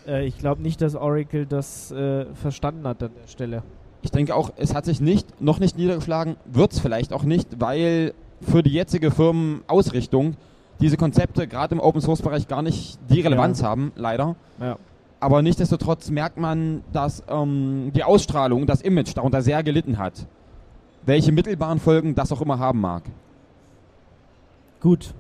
Äh, 0.06 0.26
ich 0.26 0.38
glaube 0.38 0.62
nicht, 0.62 0.82
dass 0.82 0.96
Oracle 0.96 1.46
das 1.46 1.92
äh, 1.92 2.26
verstanden 2.36 2.86
hat 2.88 3.02
an 3.02 3.12
der 3.20 3.28
Stelle 3.28 3.64
ich 4.04 4.12
denke 4.12 4.36
auch, 4.36 4.52
es 4.58 4.76
hat 4.76 4.86
sich 4.86 5.02
nicht, 5.02 5.42
noch 5.42 5.60
nicht 5.60 5.78
niedergeschlagen, 5.78 6.36
wird 6.46 6.74
es 6.74 6.80
vielleicht 6.80 7.14
auch 7.14 7.24
nicht, 7.24 7.60
weil 7.60 8.14
für 8.42 8.62
die 8.62 8.72
jetzige 8.72 9.10
Firmenausrichtung 9.12 10.36
diese 10.82 10.98
Konzepte 10.98 11.48
gerade 11.48 11.76
im 11.76 11.80
Open 11.82 12.02
Source 12.02 12.22
Bereich 12.22 12.48
gar 12.48 12.62
nicht 12.62 13.00
die 13.10 13.22
Relevanz 13.22 13.62
ja. 13.62 13.68
haben, 13.68 13.94
leider. 13.96 14.36
Ja. 14.60 14.78
Aber 15.22 15.42
nichtsdestotrotz 15.42 16.10
merkt 16.10 16.38
man, 16.38 16.84
dass 16.92 17.24
ähm, 17.30 17.92
die 17.96 18.04
Ausstrahlung, 18.04 18.68
das 18.68 18.82
Image 18.82 19.16
darunter 19.16 19.42
sehr 19.42 19.64
gelitten 19.64 19.98
hat. 19.98 20.28
Welche 21.06 21.32
mittelbaren 21.32 21.80
Folgen 21.80 22.14
das 22.14 22.34
auch 22.34 22.42
immer 22.42 22.60
haben 22.60 22.82
mag. 22.82 23.04
Gut. 24.82 25.14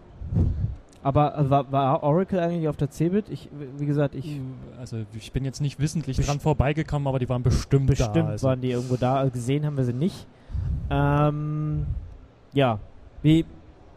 Aber 1.03 1.38
äh, 1.38 1.50
war, 1.50 1.72
war, 1.72 2.01
Oracle 2.01 2.39
eigentlich 2.39 2.67
auf 2.67 2.77
der 2.77 2.89
Cebit? 2.89 3.25
Ich, 3.29 3.50
wie 3.77 3.86
gesagt, 3.86 4.15
ich. 4.15 4.36
Hm, 4.36 4.53
also 4.79 4.98
ich 5.13 5.31
bin 5.31 5.43
jetzt 5.43 5.62
nicht 5.62 5.79
wissentlich 5.79 6.17
dran 6.17 6.39
vorbeigekommen, 6.39 7.07
aber 7.07 7.19
die 7.19 7.27
waren 7.27 7.43
bestimmt, 7.43 7.88
bestimmt 7.88 8.10
da. 8.10 8.12
Bestimmt 8.13 8.29
also. 8.29 8.48
waren 8.48 8.62
die 8.62 8.72
irgendwo 8.72 8.95
da. 8.95 9.15
Also 9.17 9.31
gesehen 9.31 9.65
haben 9.65 9.77
wir 9.77 9.83
sie 9.83 9.93
nicht. 9.93 10.25
Ähm, 10.89 11.86
ja. 12.53 12.79
Wie, 13.22 13.45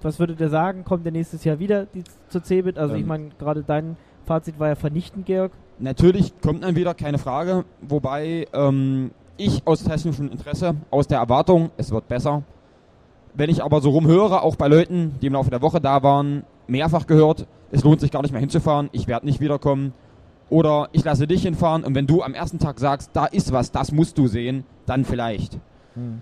was 0.02 0.18
würdet 0.18 0.40
ihr 0.40 0.48
sagen? 0.48 0.84
Kommt 0.84 1.04
der 1.04 1.12
nächstes 1.12 1.44
Jahr 1.44 1.58
wieder 1.58 1.86
die, 1.86 2.02
zur 2.28 2.42
Cebit? 2.42 2.76
Also 2.76 2.94
ähm. 2.94 3.00
ich 3.00 3.06
meine, 3.06 3.28
gerade 3.38 3.62
dein 3.62 3.96
Fazit 4.24 4.58
war 4.58 4.68
ja 4.68 4.74
vernichtend, 4.74 5.26
Georg. 5.26 5.52
Natürlich 5.78 6.32
kommt 6.40 6.64
dann 6.64 6.74
wieder, 6.74 6.94
keine 6.94 7.18
Frage. 7.18 7.64
Wobei 7.82 8.46
ähm, 8.52 9.12
ich 9.36 9.66
aus 9.66 9.84
technischem 9.84 10.30
Interesse, 10.30 10.74
aus 10.90 11.06
der 11.06 11.18
Erwartung, 11.18 11.70
es 11.76 11.90
wird 11.90 12.08
besser. 12.08 12.42
Wenn 13.34 13.50
ich 13.50 13.62
aber 13.62 13.80
so 13.80 13.90
rumhöre, 13.90 14.42
auch 14.42 14.56
bei 14.56 14.66
Leuten, 14.66 15.14
die 15.20 15.26
im 15.26 15.34
Laufe 15.34 15.50
der 15.50 15.60
Woche 15.60 15.80
da 15.80 16.02
waren, 16.02 16.44
mehrfach 16.66 17.06
gehört, 17.06 17.46
es 17.70 17.84
lohnt 17.84 18.00
sich 18.00 18.10
gar 18.10 18.22
nicht 18.22 18.32
mehr 18.32 18.40
hinzufahren, 18.40 18.88
ich 18.92 19.06
werde 19.06 19.26
nicht 19.26 19.40
wiederkommen. 19.40 19.92
Oder 20.48 20.88
ich 20.92 21.02
lasse 21.02 21.26
dich 21.26 21.42
hinfahren 21.42 21.82
und 21.82 21.94
wenn 21.96 22.06
du 22.06 22.22
am 22.22 22.32
ersten 22.32 22.60
Tag 22.60 22.78
sagst, 22.78 23.10
da 23.14 23.26
ist 23.26 23.52
was, 23.52 23.72
das 23.72 23.90
musst 23.90 24.16
du 24.16 24.28
sehen, 24.28 24.64
dann 24.86 25.04
vielleicht. 25.04 25.58
Hm. 25.94 26.20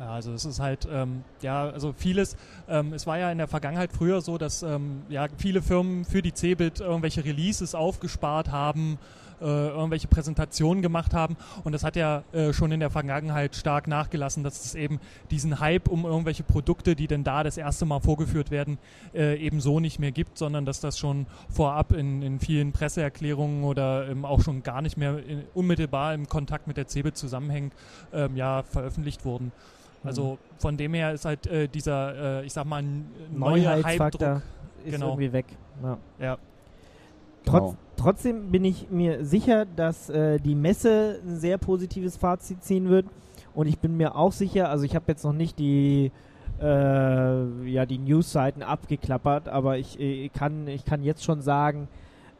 Ja, 0.00 0.10
also 0.10 0.32
es 0.32 0.44
ist 0.44 0.58
halt, 0.58 0.88
ähm, 0.90 1.22
ja, 1.40 1.68
also 1.68 1.92
vieles, 1.96 2.36
ähm, 2.68 2.92
es 2.92 3.06
war 3.06 3.16
ja 3.16 3.30
in 3.30 3.38
der 3.38 3.46
Vergangenheit 3.46 3.92
früher 3.92 4.20
so, 4.20 4.38
dass 4.38 4.64
ähm, 4.64 5.02
ja, 5.08 5.28
viele 5.36 5.62
Firmen 5.62 6.04
für 6.04 6.20
die 6.20 6.34
Cebit 6.34 6.80
irgendwelche 6.80 7.24
Releases 7.24 7.76
aufgespart 7.76 8.50
haben, 8.50 8.98
irgendwelche 9.48 10.08
Präsentationen 10.08 10.82
gemacht 10.82 11.14
haben. 11.14 11.36
Und 11.64 11.72
das 11.72 11.84
hat 11.84 11.96
ja 11.96 12.22
äh, 12.32 12.52
schon 12.52 12.72
in 12.72 12.80
der 12.80 12.90
Vergangenheit 12.90 13.56
stark 13.56 13.88
nachgelassen, 13.88 14.44
dass 14.44 14.64
es 14.64 14.74
eben 14.74 15.00
diesen 15.30 15.60
Hype 15.60 15.88
um 15.88 16.04
irgendwelche 16.04 16.42
Produkte, 16.42 16.96
die 16.96 17.06
denn 17.06 17.24
da 17.24 17.42
das 17.42 17.56
erste 17.56 17.84
Mal 17.84 18.00
vorgeführt 18.00 18.50
werden, 18.50 18.78
äh, 19.14 19.36
eben 19.36 19.60
so 19.60 19.80
nicht 19.80 19.98
mehr 19.98 20.12
gibt, 20.12 20.38
sondern 20.38 20.64
dass 20.64 20.80
das 20.80 20.98
schon 20.98 21.26
vorab 21.48 21.92
in, 21.92 22.22
in 22.22 22.40
vielen 22.40 22.72
Presseerklärungen 22.72 23.64
oder 23.64 24.08
ähm, 24.08 24.24
auch 24.24 24.40
schon 24.40 24.62
gar 24.62 24.82
nicht 24.82 24.96
mehr 24.96 25.18
in, 25.24 25.44
unmittelbar 25.54 26.14
im 26.14 26.28
Kontakt 26.28 26.66
mit 26.66 26.76
der 26.76 26.88
CeBIT 26.88 27.16
zusammenhängt, 27.16 27.72
ähm, 28.12 28.36
ja, 28.36 28.62
veröffentlicht 28.62 29.24
wurden. 29.24 29.52
Also 30.04 30.38
von 30.58 30.76
dem 30.76 30.94
her 30.94 31.12
ist 31.12 31.24
halt 31.24 31.46
äh, 31.46 31.66
dieser, 31.66 32.40
äh, 32.40 32.46
ich 32.46 32.52
sag 32.52 32.66
mal, 32.66 32.84
neue 33.32 33.82
Hype-Druck. 33.82 34.42
Genau. 34.84 35.06
irgendwie 35.08 35.32
weg. 35.32 35.46
Ja. 35.82 35.98
Ja. 36.18 36.38
Trotz, 37.44 37.72
Genau. 37.72 37.76
Trotzdem 37.96 38.50
bin 38.50 38.64
ich 38.64 38.90
mir 38.90 39.24
sicher, 39.24 39.64
dass 39.64 40.10
äh, 40.10 40.38
die 40.38 40.54
Messe 40.54 41.20
ein 41.26 41.36
sehr 41.36 41.58
positives 41.58 42.16
Fazit 42.16 42.62
ziehen 42.62 42.88
wird. 42.88 43.06
Und 43.54 43.66
ich 43.66 43.78
bin 43.78 43.96
mir 43.96 44.16
auch 44.16 44.32
sicher, 44.32 44.68
also 44.68 44.84
ich 44.84 44.94
habe 44.94 45.04
jetzt 45.08 45.24
noch 45.24 45.32
nicht 45.32 45.58
die, 45.58 46.10
äh, 46.60 46.64
ja, 47.70 47.86
die 47.86 47.98
News-Seiten 47.98 48.62
abgeklappert, 48.62 49.48
aber 49.48 49.78
ich, 49.78 49.98
äh, 50.00 50.28
kann, 50.28 50.66
ich 50.66 50.84
kann 50.84 51.04
jetzt 51.04 51.24
schon 51.24 51.40
sagen, 51.40 51.88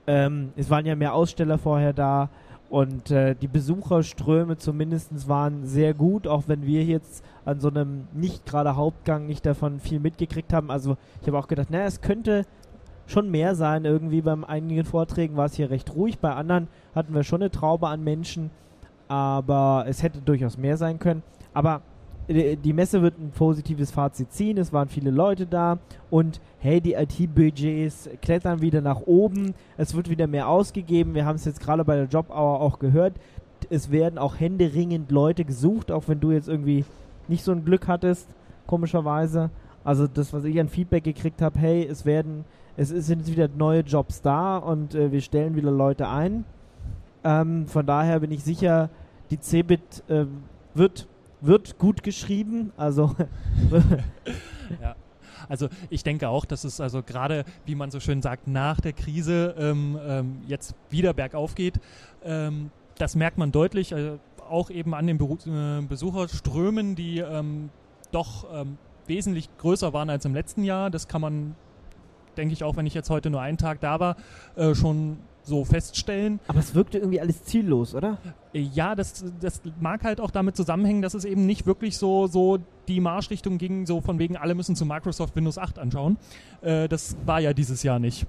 ähm, 0.07 0.53
es 0.57 0.71
waren 0.71 0.85
ja 0.87 0.97
mehr 0.97 1.15
Aussteller 1.15 1.57
vorher 1.57 1.93
da 1.93 2.29
und 2.69 3.11
äh, 3.11 3.37
die 3.37 3.47
Besucherströme 3.47 4.57
zumindest 4.57 5.29
waren 5.29 5.65
sehr 5.65 5.95
gut, 5.95 6.27
auch 6.27 6.45
wenn 6.47 6.67
wir 6.67 6.83
jetzt 6.85 7.25
an 7.45 7.61
so 7.61 7.69
einem 7.69 8.09
nicht 8.13 8.45
gerade 8.45 8.75
Hauptgang 8.75 9.27
nicht 9.27 9.47
davon 9.47 9.79
viel 9.79 10.01
mitgekriegt 10.01 10.53
haben. 10.53 10.71
Also 10.71 10.97
ich 11.23 11.29
habe 11.29 11.39
auch 11.39 11.47
gedacht, 11.49 11.71
naja, 11.71 11.87
es 11.87 12.01
könnte 12.01 12.45
schon 13.07 13.31
mehr 13.31 13.55
sein. 13.55 13.85
Irgendwie 13.85 14.23
beim 14.23 14.45
einigen 14.45 14.85
Vorträgen 14.85 15.37
war 15.37 15.47
es 15.47 15.55
hier 15.55 15.71
recht 15.71 15.95
ruhig, 15.95 16.19
bei 16.19 16.35
anderen 16.35 16.69
hatten 16.95 17.15
wir 17.15 17.23
schon 17.23 17.43
eine 17.43 17.51
Traube 17.51 17.89
an 17.89 18.03
Menschen, 18.05 18.51
aber 19.09 19.85
es 19.89 20.03
hätte 20.03 20.21
durchaus 20.21 20.57
mehr 20.59 20.77
sein 20.77 20.99
können. 20.99 21.23
Aber 21.53 21.83
äh, 22.29 22.57
die 22.57 22.73
Messe 22.73 23.03
wird 23.03 23.19
ein 23.19 23.31
positives 23.31 23.91
Fazit 23.91 24.33
ziehen. 24.33 24.59
Es 24.59 24.73
waren 24.73 24.89
viele 24.89 25.11
Leute 25.11 25.47
da 25.47 25.79
und 26.11 26.41
hey, 26.59 26.81
die 26.81 26.95
IT-Budgets 26.95 28.11
klettern 28.23 28.61
wieder 28.61 28.81
nach 28.81 29.03
oben. 29.07 29.55
Es 29.77 29.95
wird 29.95 30.09
wieder 30.09 30.27
mehr 30.27 30.49
ausgegeben. 30.49 31.15
Wir 31.15 31.27
haben 31.27 31.37
es 31.37 31.45
jetzt 31.45 31.61
gerade 31.61 31.85
bei 31.85 31.97
der 31.97 32.07
Job 32.07 32.31
Hour 32.31 32.61
auch 32.61 32.79
gehört. 32.79 33.15
Es 33.71 33.91
werden 33.91 34.19
auch 34.19 34.39
händeringend 34.39 35.11
Leute 35.11 35.45
gesucht, 35.45 35.91
auch 35.91 36.05
wenn 36.09 36.21
du 36.21 36.33
jetzt 36.33 36.49
irgendwie 36.49 36.85
nicht 37.29 37.45
so 37.45 37.53
ein 37.53 37.65
Glück 37.65 37.89
hattest, 37.89 38.29
komischerweise. 38.67 39.51
Also 39.85 40.07
das, 40.07 40.33
was 40.33 40.45
ich 40.45 40.59
an 40.61 40.69
Feedback 40.69 41.05
gekriegt 41.05 41.43
habe, 41.43 41.59
hey, 41.59 41.87
es 41.87 42.05
werden, 42.05 42.45
es 42.77 42.89
sind 42.89 43.27
wieder 43.27 43.49
neue 43.49 43.81
Jobs 43.81 44.23
da 44.23 44.57
und 44.59 44.95
äh, 44.95 45.13
wir 45.13 45.21
stellen 45.21 45.57
wieder 45.57 45.71
Leute 45.71 46.09
ein. 46.09 46.45
Ähm, 47.23 47.67
von 47.67 47.87
daher 47.87 48.21
bin 48.21 48.31
ich 48.31 48.43
sicher, 48.43 48.91
die 49.31 49.41
Cebit 49.41 50.03
äh, 50.09 50.27
wird, 50.75 51.09
wird 51.41 51.79
gut 51.79 52.03
geschrieben. 52.03 52.73
Also 52.77 53.15
Also 55.49 55.69
ich 55.91 56.03
denke 56.03 56.29
auch, 56.29 56.45
dass 56.45 56.65
es 56.65 56.81
also 56.81 57.03
gerade, 57.03 57.45
wie 57.67 57.75
man 57.75 57.91
so 57.91 58.01
schön 58.01 58.23
sagt, 58.23 58.49
nach 58.49 58.81
der 58.81 58.93
Krise 58.93 59.55
ähm, 59.59 59.99
ähm, 60.07 60.39
jetzt 60.47 60.75
wieder 60.91 61.13
bergauf 61.13 61.55
geht. 61.55 61.81
Ähm, 62.25 62.71
das 62.99 63.17
merkt 63.17 63.39
man 63.39 63.53
deutlich, 63.53 63.93
äh, 63.93 64.19
auch 64.49 64.71
eben 64.71 64.95
an 64.95 65.07
den 65.07 65.19
Beru 65.19 65.39
äh, 65.47 65.83
Besucherströmen, 65.83 66.95
die 66.95 67.19
ähm, 67.19 67.71
doch 68.13 68.47
ähm, 68.53 68.79
wesentlich 69.07 69.49
größer 69.59 69.93
waren 69.93 70.11
als 70.11 70.25
im 70.25 70.35
letzten 70.35 70.65
Jahr. 70.65 70.91
Das 70.91 71.09
kann 71.09 71.21
man, 71.21 71.57
denke 72.35 72.53
ich, 72.53 72.65
auch 72.65 72.77
wenn 72.77 72.87
ich 72.87 72.95
jetzt 72.95 73.11
heute 73.11 73.31
nur 73.31 73.41
einen 73.41 73.59
Tag 73.59 73.81
da 73.81 74.01
war, 74.01 74.17
äh, 74.57 74.75
schon 74.75 75.19
so 75.45 75.65
feststellen. 75.65 76.41
Aber 76.49 76.59
es 76.59 76.75
wirkte 76.75 76.99
irgendwie 76.99 77.21
alles 77.21 77.45
ziellos, 77.45 77.95
oder? 77.95 78.19
Ja, 78.53 78.95
das, 78.95 79.25
das 79.41 79.61
mag 79.81 80.03
halt 80.05 80.21
auch 80.21 80.31
damit 80.31 80.57
zusammenhängen, 80.57 81.03
dass 81.03 81.15
es 81.15 81.25
eben 81.25 81.47
nicht 81.47 81.67
wirklich 81.67 81.99
so, 81.99 82.27
so 82.27 82.59
die 82.89 83.01
Marschrichtung 83.01 83.59
ging, 83.59 83.87
so 83.87 84.01
von 84.01 84.19
wegen, 84.19 84.37
alle 84.37 84.55
müssen 84.55 84.75
zu 84.75 84.87
Microsoft 84.87 85.37
Windows 85.37 85.59
8 85.59 85.79
anschauen. 85.79 86.17
Äh, 86.63 86.89
das 86.89 87.17
war 87.27 87.41
ja 87.41 87.53
dieses 87.53 87.83
Jahr 87.83 87.99
nicht. 87.99 88.27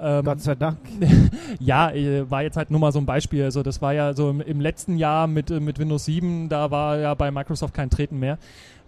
Ähm, 0.00 0.24
Gott 0.24 0.40
sei 0.40 0.56
Dank. 0.56 0.78
ja, 1.60 1.90
äh, 1.90 2.28
war 2.28 2.42
jetzt 2.42 2.56
halt 2.56 2.70
nur 2.70 2.80
mal 2.80 2.92
so 2.92 2.98
ein 2.98 3.06
Beispiel. 3.06 3.44
Also 3.44 3.62
das 3.62 3.80
war 3.80 3.92
ja 3.92 4.12
so 4.14 4.30
im, 4.30 4.40
im 4.40 4.60
letzten 4.60 4.96
Jahr 4.96 5.26
mit, 5.26 5.50
äh, 5.50 5.60
mit 5.60 5.78
Windows 5.78 6.04
7, 6.04 6.48
da 6.48 6.70
war 6.70 6.98
ja 6.98 7.14
bei 7.14 7.30
Microsoft 7.30 7.74
kein 7.74 7.90
Treten 7.90 8.18
mehr. 8.18 8.38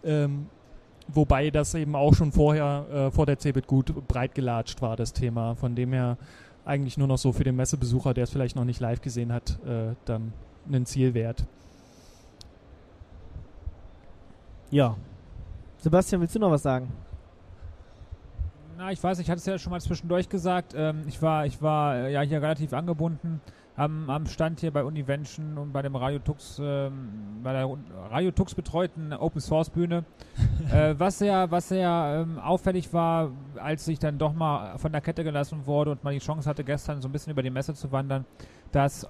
Ähm, 0.04 0.46
wobei 1.14 1.50
das 1.50 1.74
eben 1.74 1.94
auch 1.94 2.14
schon 2.14 2.32
vorher, 2.32 2.86
äh, 2.92 3.10
vor 3.10 3.26
der 3.26 3.38
CeBIT 3.38 3.66
gut 3.66 4.06
breit 4.08 4.34
gelatscht 4.34 4.82
war, 4.82 4.96
das 4.96 5.12
Thema. 5.12 5.54
Von 5.54 5.74
dem 5.74 5.92
her 5.92 6.16
eigentlich 6.64 6.98
nur 6.98 7.08
noch 7.08 7.18
so 7.18 7.32
für 7.32 7.44
den 7.44 7.56
Messebesucher, 7.56 8.14
der 8.14 8.24
es 8.24 8.30
vielleicht 8.30 8.56
noch 8.56 8.64
nicht 8.64 8.80
live 8.80 9.00
gesehen 9.00 9.32
hat, 9.32 9.58
äh, 9.66 9.94
dann 10.04 10.32
einen 10.66 10.86
Zielwert. 10.86 11.44
Ja. 14.70 14.96
Sebastian, 15.78 16.20
willst 16.20 16.34
du 16.34 16.38
noch 16.38 16.50
was 16.50 16.62
sagen? 16.62 16.92
Na, 18.76 18.92
ich 18.92 19.02
weiß 19.02 19.18
nicht, 19.18 19.26
ich 19.26 19.30
hatte 19.30 19.40
es 19.40 19.46
ja 19.46 19.58
schon 19.58 19.72
mal 19.72 19.80
zwischendurch 19.80 20.28
gesagt. 20.28 20.74
Ähm, 20.76 21.04
ich 21.06 21.20
war, 21.20 21.46
ich 21.46 21.60
war 21.60 21.96
äh, 21.96 22.12
ja 22.12 22.20
hier 22.22 22.40
relativ 22.40 22.72
angebunden 22.72 23.40
am, 23.80 24.10
am 24.10 24.26
Stand 24.26 24.60
hier 24.60 24.72
bei 24.72 24.84
Univention 24.84 25.56
und 25.56 25.72
bei 25.72 25.80
dem 25.80 25.96
Radio 25.96 26.18
Tux, 26.18 26.60
ähm, 26.62 27.40
bei 27.42 27.54
der 27.54 27.66
Radio 28.10 28.30
Tux 28.30 28.54
betreuten 28.54 29.14
Open 29.14 29.40
Source 29.40 29.70
Bühne. 29.70 30.04
äh, 30.72 30.94
was 30.98 31.18
sehr, 31.18 31.50
was 31.50 31.68
sehr 31.68 32.26
ähm, 32.28 32.38
auffällig 32.38 32.92
war, 32.92 33.30
als 33.56 33.88
ich 33.88 33.98
dann 33.98 34.18
doch 34.18 34.34
mal 34.34 34.76
von 34.78 34.92
der 34.92 35.00
Kette 35.00 35.24
gelassen 35.24 35.64
wurde 35.64 35.92
und 35.92 36.04
mal 36.04 36.12
die 36.12 36.18
Chance 36.18 36.48
hatte, 36.48 36.62
gestern 36.62 37.00
so 37.00 37.08
ein 37.08 37.12
bisschen 37.12 37.32
über 37.32 37.42
die 37.42 37.48
Messe 37.48 37.72
zu 37.72 37.90
wandern, 37.90 38.26
dass 38.70 39.08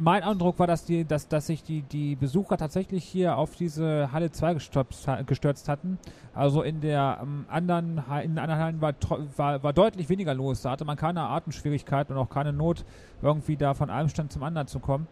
mein 0.00 0.22
Eindruck 0.22 0.58
war, 0.58 0.66
dass, 0.66 0.84
die, 0.84 1.04
dass, 1.04 1.28
dass 1.28 1.46
sich 1.46 1.62
die, 1.62 1.82
die 1.82 2.16
Besucher 2.16 2.56
tatsächlich 2.56 3.04
hier 3.04 3.36
auf 3.36 3.54
diese 3.54 4.10
Halle 4.12 4.30
2 4.30 4.54
gestürzt, 4.54 5.08
gestürzt 5.26 5.68
hatten. 5.68 5.98
Also 6.34 6.62
in 6.62 6.80
der 6.80 7.18
ähm, 7.22 7.44
anderen, 7.48 8.02
in 8.22 8.38
anderen 8.38 8.60
Hallen 8.60 8.80
war, 8.80 8.94
war, 9.36 9.62
war 9.62 9.72
deutlich 9.72 10.08
weniger 10.08 10.34
los. 10.34 10.62
Da 10.62 10.70
hatte 10.70 10.84
man 10.84 10.96
keine 10.96 11.22
Atemschwierigkeit 11.22 12.10
und 12.10 12.16
auch 12.16 12.30
keine 12.30 12.52
Not, 12.52 12.84
irgendwie 13.22 13.56
da 13.56 13.74
von 13.74 13.90
einem 13.90 14.08
Stand 14.08 14.32
zum 14.32 14.42
anderen 14.42 14.66
zu 14.66 14.80
kommen. 14.80 15.06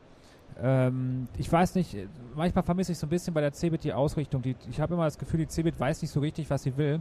Ähm, 0.61 1.28
ich 1.37 1.50
weiß 1.50 1.75
nicht, 1.75 1.95
äh, 1.95 2.09
manchmal 2.35 2.64
vermisse 2.64 2.92
ich 2.92 2.99
so 2.99 3.07
ein 3.07 3.11
bisschen 3.11 3.35
bei 3.35 3.40
der 3.40 3.52
CeBIT 3.52 3.85
die 3.85 3.92
Ausrichtung. 3.92 4.42
Die, 4.42 4.57
ich 4.71 4.80
habe 4.80 4.95
immer 4.95 5.04
das 5.04 5.18
Gefühl, 5.18 5.40
die 5.40 5.49
CeBIT 5.49 5.78
weiß 5.78 6.02
nicht 6.02 6.11
so 6.11 6.21
richtig, 6.21 6.50
was 6.50 6.62
sie 6.62 6.76
will. 6.76 7.00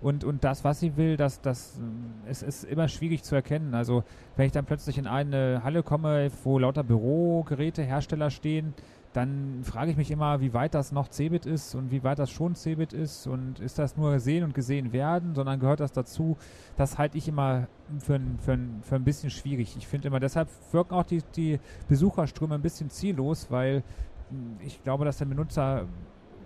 Und, 0.00 0.24
und 0.24 0.44
das, 0.44 0.64
was 0.64 0.80
sie 0.80 0.96
will, 0.96 1.16
das, 1.16 1.40
das 1.40 1.76
ähm, 1.78 2.14
es 2.26 2.42
ist 2.42 2.64
immer 2.64 2.88
schwierig 2.88 3.22
zu 3.22 3.34
erkennen. 3.34 3.74
Also 3.74 4.02
wenn 4.36 4.46
ich 4.46 4.52
dann 4.52 4.64
plötzlich 4.64 4.96
in 4.98 5.06
eine 5.06 5.62
Halle 5.62 5.82
komme, 5.82 6.30
wo 6.42 6.58
lauter 6.58 6.82
Bürogeräte, 6.82 7.82
Hersteller 7.82 8.30
stehen, 8.30 8.74
dann 9.12 9.62
frage 9.64 9.90
ich 9.90 9.96
mich 9.96 10.10
immer, 10.10 10.40
wie 10.40 10.54
weit 10.54 10.74
das 10.74 10.92
noch 10.92 11.08
Cebit 11.10 11.44
ist 11.44 11.74
und 11.74 11.90
wie 11.90 12.04
weit 12.04 12.20
das 12.20 12.30
schon 12.30 12.54
Cebit 12.54 12.92
ist 12.92 13.26
und 13.26 13.58
ist 13.58 13.78
das 13.78 13.96
nur 13.96 14.12
gesehen 14.12 14.44
und 14.44 14.54
gesehen 14.54 14.92
werden, 14.92 15.34
sondern 15.34 15.58
gehört 15.58 15.80
das 15.80 15.92
dazu? 15.92 16.36
Das 16.76 16.96
halte 16.96 17.18
ich 17.18 17.26
immer 17.26 17.66
für 17.98 18.14
ein, 18.14 18.38
für 18.38 18.52
ein, 18.52 18.80
für 18.82 18.94
ein 18.94 19.04
bisschen 19.04 19.30
schwierig. 19.30 19.76
Ich 19.76 19.88
finde 19.88 20.08
immer, 20.08 20.20
deshalb 20.20 20.48
wirken 20.70 20.94
auch 20.94 21.02
die, 21.02 21.22
die 21.34 21.58
Besucherströme 21.88 22.54
ein 22.54 22.62
bisschen 22.62 22.88
ziellos, 22.88 23.50
weil 23.50 23.82
mh, 24.30 24.64
ich 24.64 24.82
glaube, 24.84 25.04
dass 25.04 25.18
der 25.18 25.24
Benutzer, 25.24 25.86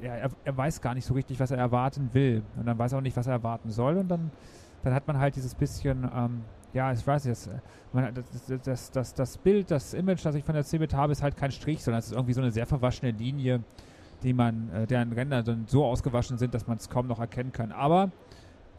ja, 0.02 0.14
er, 0.14 0.30
er 0.44 0.56
weiß 0.56 0.80
gar 0.80 0.94
nicht 0.94 1.04
so 1.04 1.14
richtig, 1.14 1.40
was 1.40 1.50
er 1.50 1.58
erwarten 1.58 2.10
will 2.12 2.42
und 2.58 2.66
dann 2.66 2.78
weiß 2.78 2.92
er 2.92 2.98
auch 2.98 3.02
nicht, 3.02 3.16
was 3.16 3.26
er 3.26 3.34
erwarten 3.34 3.70
soll 3.70 3.96
und 3.98 4.08
dann, 4.08 4.30
dann 4.82 4.94
hat 4.94 5.06
man 5.06 5.18
halt 5.18 5.36
dieses 5.36 5.54
bisschen, 5.54 6.08
ähm, 6.14 6.42
ja, 6.72 6.92
ich 6.92 7.06
weiß 7.06 7.24
nicht, 7.24 7.32
das, 7.32 7.46
äh, 7.46 8.12
das, 8.12 8.62
das, 8.62 8.90
das, 8.90 9.14
das 9.14 9.38
Bild, 9.38 9.70
das 9.70 9.94
Image, 9.94 10.24
das 10.24 10.34
ich 10.34 10.44
von 10.44 10.54
der 10.54 10.64
Cebit 10.64 10.94
habe, 10.94 11.12
ist 11.12 11.22
halt 11.22 11.36
kein 11.36 11.52
Strich, 11.52 11.82
sondern 11.82 12.00
es 12.00 12.06
ist 12.06 12.12
irgendwie 12.12 12.32
so 12.32 12.40
eine 12.40 12.50
sehr 12.50 12.66
verwaschene 12.66 13.12
Linie, 13.12 13.62
die 14.22 14.32
man, 14.32 14.70
äh, 14.70 14.86
deren 14.86 15.12
Ränder 15.12 15.42
dann 15.42 15.66
so 15.66 15.84
ausgewaschen 15.84 16.38
sind, 16.38 16.54
dass 16.54 16.66
man 16.66 16.78
es 16.78 16.88
kaum 16.90 17.06
noch 17.06 17.20
erkennen 17.20 17.52
kann. 17.52 17.72
Aber 17.72 18.10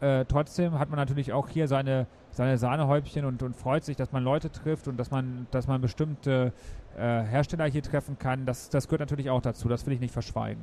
äh, 0.00 0.26
trotzdem 0.26 0.78
hat 0.78 0.90
man 0.90 0.98
natürlich 0.98 1.32
auch 1.32 1.48
hier 1.48 1.68
seine, 1.68 2.06
seine 2.30 2.58
Sahnehäubchen 2.58 3.24
und, 3.24 3.42
und 3.42 3.56
freut 3.56 3.84
sich, 3.84 3.96
dass 3.96 4.12
man 4.12 4.22
Leute 4.22 4.50
trifft 4.50 4.88
und 4.88 4.98
dass 4.98 5.10
man, 5.10 5.46
dass 5.50 5.66
man 5.66 5.80
bestimmte 5.80 6.52
äh, 6.96 7.22
Hersteller 7.22 7.64
hier 7.64 7.82
treffen 7.82 8.18
kann. 8.18 8.44
Das, 8.44 8.68
das 8.68 8.88
gehört 8.88 9.00
natürlich 9.00 9.30
auch 9.30 9.40
dazu, 9.40 9.68
das 9.68 9.86
will 9.86 9.94
ich 9.94 10.00
nicht 10.00 10.12
verschweigen. 10.12 10.62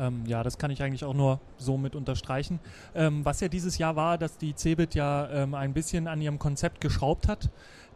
Ähm, 0.00 0.24
ja, 0.26 0.42
das 0.42 0.58
kann 0.58 0.70
ich 0.70 0.82
eigentlich 0.82 1.04
auch 1.04 1.14
nur 1.14 1.40
so 1.58 1.76
mit 1.76 1.94
unterstreichen. 1.94 2.58
Ähm, 2.94 3.24
was 3.24 3.40
ja 3.40 3.48
dieses 3.48 3.78
Jahr 3.78 3.94
war, 3.96 4.16
dass 4.18 4.38
die 4.38 4.54
Cebit 4.54 4.94
ja 4.94 5.28
ähm, 5.30 5.54
ein 5.54 5.74
bisschen 5.74 6.08
an 6.08 6.20
ihrem 6.20 6.38
Konzept 6.38 6.80
geschraubt 6.80 7.28
hat. 7.28 7.50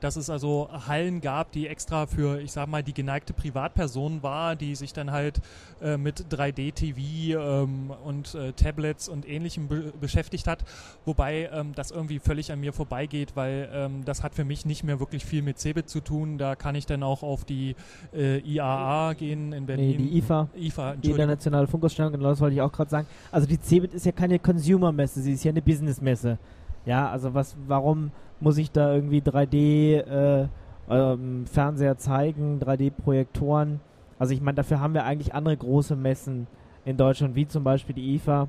Dass 0.05 0.17
es 0.17 0.29
also 0.29 0.69
Hallen 0.87 1.23
gab, 1.23 1.51
die 1.53 1.67
extra 1.67 2.05
für, 2.07 2.39
ich 2.39 2.53
sag 2.53 2.69
mal, 2.69 2.83
die 2.83 2.93
geneigte 2.93 3.33
Privatperson 3.33 4.23
war, 4.23 4.55
die 4.55 4.75
sich 4.75 4.93
dann 4.93 5.11
halt 5.13 5.41
äh, 5.81 5.97
mit 5.97 6.27
3D-TV 6.31 7.41
ähm, 7.41 7.91
und 8.05 8.35
äh, 8.35 8.53
Tablets 8.53 9.09
und 9.09 9.27
ähnlichem 9.27 9.67
be 9.67 9.95
beschäftigt 9.99 10.47
hat. 10.47 10.63
Wobei 11.07 11.49
ähm, 11.51 11.73
das 11.75 11.91
irgendwie 11.91 12.19
völlig 12.19 12.53
an 12.53 12.61
mir 12.61 12.75
vorbeigeht, 12.75 13.35
weil 13.35 13.71
ähm, 13.73 14.05
das 14.05 14.23
hat 14.23 14.35
für 14.35 14.45
mich 14.45 14.67
nicht 14.67 14.85
mehr 14.85 15.01
wirklich 15.01 15.25
viel 15.25 15.41
mit 15.41 15.59
Cebit 15.59 15.89
zu 15.89 16.01
tun. 16.01 16.37
Da 16.37 16.55
kann 16.55 16.75
ich 16.75 16.85
dann 16.85 17.03
auch 17.03 17.23
auf 17.23 17.47
die 17.47 17.75
äh, 18.15 18.41
IAA 18.41 19.15
gehen 19.15 19.55
in 19.55 19.61
Nee, 19.63 19.67
Berlin. 19.67 19.97
die 19.97 20.19
IFA. 20.19 20.49
IFA, 20.55 20.97
Die 20.97 21.13
internationale 21.13 21.67
Funkausstellung, 21.67 22.13
genau 22.13 22.29
das 22.29 22.43
wollte 22.43 22.57
ich 22.57 22.61
auch 22.61 22.73
gerade 22.73 22.91
sagen. 22.91 23.07
Also 23.33 23.47
die 23.47 23.59
CeBIT 23.59 23.95
ist 23.95 24.05
ja 24.05 24.13
keine 24.13 24.39
Consumer-Messe, 24.39 25.23
sie 25.23 25.33
ist 25.33 25.45
ja 25.45 25.51
eine 25.51 25.63
Business-Messe. 25.63 26.37
Ja, 26.87 27.11
also 27.11 27.35
was, 27.35 27.57
warum 27.67 28.11
muss 28.41 28.59
ich 28.59 28.71
da 28.71 28.95
irgendwie 28.95 29.21
3D 29.21 30.01
äh, 30.01 30.49
ähm, 30.89 31.47
Fernseher 31.47 31.97
zeigen, 31.97 32.61
3D-Projektoren. 32.61 33.81
Also 34.19 34.35
ich 34.35 34.41
meine, 34.41 34.57
dafür 34.57 34.81
haben 34.81 34.95
wir 34.95 35.05
eigentlich 35.05 35.35
andere 35.35 35.57
große 35.57 35.97
Messen 35.97 36.47
in 36.85 36.97
Deutschland, 36.97 37.35
wie 37.35 37.47
zum 37.47 37.65
Beispiel 37.65 37.95
die 37.95 38.15
IFA, 38.15 38.49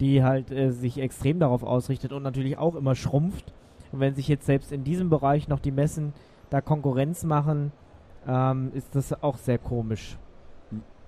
die 0.00 0.22
halt 0.24 0.50
äh, 0.50 0.72
sich 0.72 0.98
extrem 0.98 1.38
darauf 1.38 1.62
ausrichtet 1.62 2.12
und 2.12 2.22
natürlich 2.22 2.58
auch 2.58 2.74
immer 2.74 2.94
schrumpft. 2.94 3.52
Und 3.92 4.00
wenn 4.00 4.14
sich 4.14 4.28
jetzt 4.28 4.46
selbst 4.46 4.72
in 4.72 4.84
diesem 4.84 5.10
Bereich 5.10 5.48
noch 5.48 5.60
die 5.60 5.70
Messen 5.70 6.12
da 6.50 6.60
Konkurrenz 6.60 7.24
machen, 7.24 7.72
ähm, 8.26 8.72
ist 8.74 8.94
das 8.94 9.22
auch 9.22 9.36
sehr 9.36 9.58
komisch. 9.58 10.18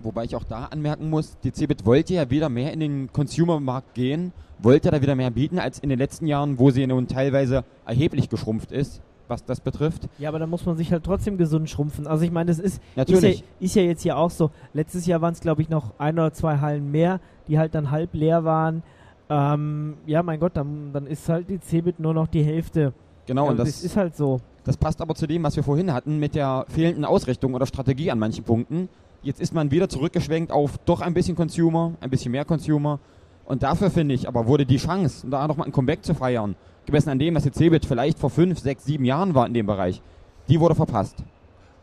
Wobei 0.04 0.24
ich 0.24 0.36
auch 0.36 0.44
da 0.44 0.66
anmerken 0.66 1.10
muss, 1.10 1.38
die 1.44 1.52
Cebit 1.52 1.86
wollte 1.86 2.14
ja 2.14 2.30
wieder 2.30 2.48
mehr 2.48 2.72
in 2.72 2.80
den 2.80 3.12
Consumer-Markt 3.12 3.94
gehen, 3.94 4.32
wollte 4.58 4.90
da 4.90 5.00
wieder 5.00 5.14
mehr 5.14 5.30
bieten 5.30 5.58
als 5.58 5.78
in 5.78 5.88
den 5.88 5.98
letzten 5.98 6.26
Jahren, 6.26 6.58
wo 6.58 6.70
sie 6.70 6.86
nun 6.86 7.06
teilweise 7.08 7.64
erheblich 7.86 8.28
geschrumpft 8.28 8.72
ist, 8.72 9.00
was 9.28 9.44
das 9.44 9.60
betrifft. 9.60 10.08
Ja, 10.18 10.28
aber 10.28 10.38
da 10.38 10.46
muss 10.46 10.66
man 10.66 10.76
sich 10.76 10.92
halt 10.92 11.04
trotzdem 11.04 11.38
gesund 11.38 11.68
schrumpfen. 11.70 12.06
Also 12.06 12.24
ich 12.24 12.30
meine, 12.30 12.46
das 12.46 12.58
ist, 12.58 12.80
ist, 12.96 13.22
ja, 13.22 13.30
ist 13.60 13.74
ja 13.74 13.82
jetzt 13.82 14.02
hier 14.02 14.16
auch 14.16 14.30
so. 14.30 14.50
Letztes 14.72 15.06
Jahr 15.06 15.20
waren 15.20 15.32
es, 15.32 15.40
glaube 15.40 15.62
ich, 15.62 15.68
noch 15.68 15.92
ein 15.98 16.14
oder 16.18 16.32
zwei 16.32 16.58
Hallen 16.58 16.90
mehr, 16.90 17.20
die 17.48 17.58
halt 17.58 17.74
dann 17.74 17.90
halb 17.90 18.14
leer 18.14 18.44
waren. 18.44 18.82
Ähm, 19.30 19.94
ja, 20.06 20.22
mein 20.22 20.38
Gott, 20.38 20.56
dann, 20.56 20.92
dann 20.92 21.06
ist 21.06 21.28
halt 21.28 21.48
die 21.48 21.58
Cebit 21.60 21.98
nur 21.98 22.12
noch 22.12 22.26
die 22.26 22.42
Hälfte. 22.42 22.92
Genau, 23.26 23.44
Ja, 23.44 23.50
und 23.52 23.56
das, 23.58 23.82
ist 23.82 23.96
halt 23.96 24.16
so. 24.16 24.40
das 24.64 24.76
passt 24.76 25.00
aber 25.00 25.14
zu 25.14 25.26
dem, 25.26 25.42
was 25.42 25.56
wir 25.56 25.62
vorhin 25.62 25.92
hatten, 25.92 26.18
mit 26.18 26.34
der 26.34 26.66
fehlenden 26.68 27.04
Ausrichtung 27.04 27.54
oder 27.54 27.66
Strategie 27.66 28.10
an 28.10 28.18
manchen 28.18 28.44
Punkten. 28.44 28.88
Jetzt 29.22 29.40
ist 29.40 29.54
man 29.54 29.70
wieder 29.70 29.88
zurückgeschwenkt 29.88 30.50
auf 30.50 30.78
doch 30.78 31.00
ein 31.00 31.14
bisschen 31.14 31.36
Consumer, 31.36 31.92
ein 32.00 32.10
bisschen 32.10 32.32
mehr 32.32 32.44
Consumer. 32.44 32.98
Und 33.44 33.62
dafür 33.62 33.90
finde 33.90 34.14
ich, 34.14 34.26
aber 34.26 34.46
wurde 34.46 34.66
die 34.66 34.78
Chance, 34.78 35.28
da 35.28 35.46
nochmal 35.46 35.66
ein 35.66 35.72
Comeback 35.72 36.04
zu 36.04 36.14
feiern, 36.14 36.56
gemessen 36.86 37.10
an 37.10 37.18
dem, 37.18 37.34
was 37.34 37.44
die 37.44 37.52
Cebit 37.52 37.86
vielleicht 37.86 38.18
vor 38.18 38.30
fünf, 38.30 38.58
sechs, 38.58 38.84
sieben 38.84 39.04
Jahren 39.04 39.34
war 39.34 39.46
in 39.46 39.54
dem 39.54 39.66
Bereich, 39.66 40.02
die 40.48 40.58
wurde 40.58 40.74
verpasst. 40.74 41.22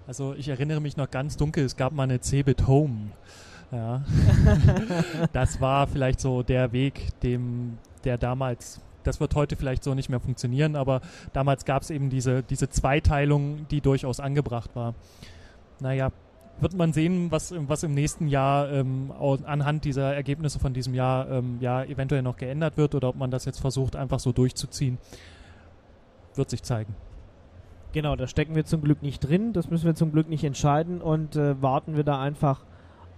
Also 0.08 0.34
ich 0.34 0.50
erinnere 0.50 0.82
mich 0.82 0.98
noch 0.98 1.10
ganz 1.10 1.38
dunkel, 1.38 1.64
es 1.64 1.76
gab 1.76 1.94
mal 1.94 2.04
eine 2.04 2.20
Cebit 2.20 2.68
Home. 2.68 3.12
Ja. 3.72 4.04
das 5.34 5.62
war 5.62 5.88
vielleicht 5.88 6.20
so 6.20 6.44
der 6.44 6.72
Weg, 6.72 7.20
dem 7.22 7.78
der 8.04 8.18
damals, 8.18 8.82
das 9.04 9.20
wird 9.20 9.36
heute 9.36 9.56
vielleicht 9.56 9.84
so 9.84 9.94
nicht 9.94 10.10
mehr 10.10 10.20
funktionieren, 10.20 10.76
aber 10.76 11.02
damals 11.34 11.66
gab 11.66 11.84
es 11.84 11.90
eben 11.90 12.10
diese, 12.10 12.44
diese 12.44 12.70
Zweiteilung, 12.70 13.68
die 13.70 13.82
durchaus 13.82 14.20
angebracht 14.20 14.72
war. 14.76 14.96
Naja, 15.80 16.12
wird 16.62 16.74
man 16.74 16.94
sehen, 16.94 17.32
was, 17.32 17.54
was 17.68 17.84
im 17.84 17.94
nächsten 17.94 18.28
Jahr 18.28 18.72
ähm, 18.72 19.12
anhand 19.46 19.86
dieser 19.86 20.14
Ergebnisse 20.14 20.60
von 20.60 20.74
diesem 20.74 20.94
Jahr 20.94 21.30
ähm, 21.30 21.58
ja 21.60 21.84
eventuell 21.84 22.22
noch 22.22 22.38
geändert 22.38 22.78
wird 22.78 22.96
oder 22.96 23.10
ob 23.10 23.16
man 23.16 23.32
das 23.32 23.46
jetzt 23.46 23.60
versucht, 23.60 23.96
einfach 23.96 24.20
so 24.20 24.32
durchzuziehen. 24.32 24.98
Wird 26.36 26.50
sich 26.50 26.64
zeigen. 26.64 26.96
Genau, 27.92 28.16
da 28.16 28.28
stecken 28.28 28.56
wir 28.56 28.66
zum 28.66 28.82
Glück 28.82 29.02
nicht 29.02 29.20
drin. 29.20 29.54
Das 29.54 29.70
müssen 29.70 29.86
wir 29.86 29.96
zum 29.96 30.12
Glück 30.12 30.30
nicht 30.30 30.44
entscheiden 30.44 31.02
und 31.02 31.36
äh, 31.36 31.62
warten 31.62 31.96
wir 31.96 32.04
da 32.04 32.22
einfach 32.22 32.64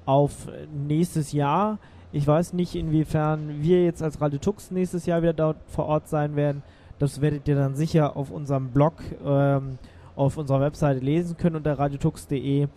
auf 0.06 0.48
nächstes 0.74 1.32
Jahr. 1.34 1.78
Ich 2.14 2.26
weiß 2.26 2.54
nicht, 2.54 2.76
inwiefern 2.76 3.62
wir 3.62 3.84
jetzt 3.84 4.02
als 4.02 4.22
Radio 4.22 4.40
Tux 4.40 4.72
nächstes 4.72 5.06
Jahr 5.06 5.22
wieder 5.22 5.34
dort 5.34 5.58
vor 5.68 5.86
Ort 5.86 6.08
sein 6.08 6.36
werden. 6.36 6.64
Das 7.00 7.22
werdet 7.22 7.48
ihr 7.48 7.56
dann 7.56 7.76
sicher 7.76 8.16
auf 8.16 8.32
unserem 8.32 8.70
Blog, 8.70 8.94
ähm, 9.26 9.78
auf 10.16 10.38
unserer 10.38 10.62
Webseite 10.62 11.00
lesen 11.00 11.38
können 11.38 11.56
unter 11.56 11.78
radiotux.de 11.78 12.68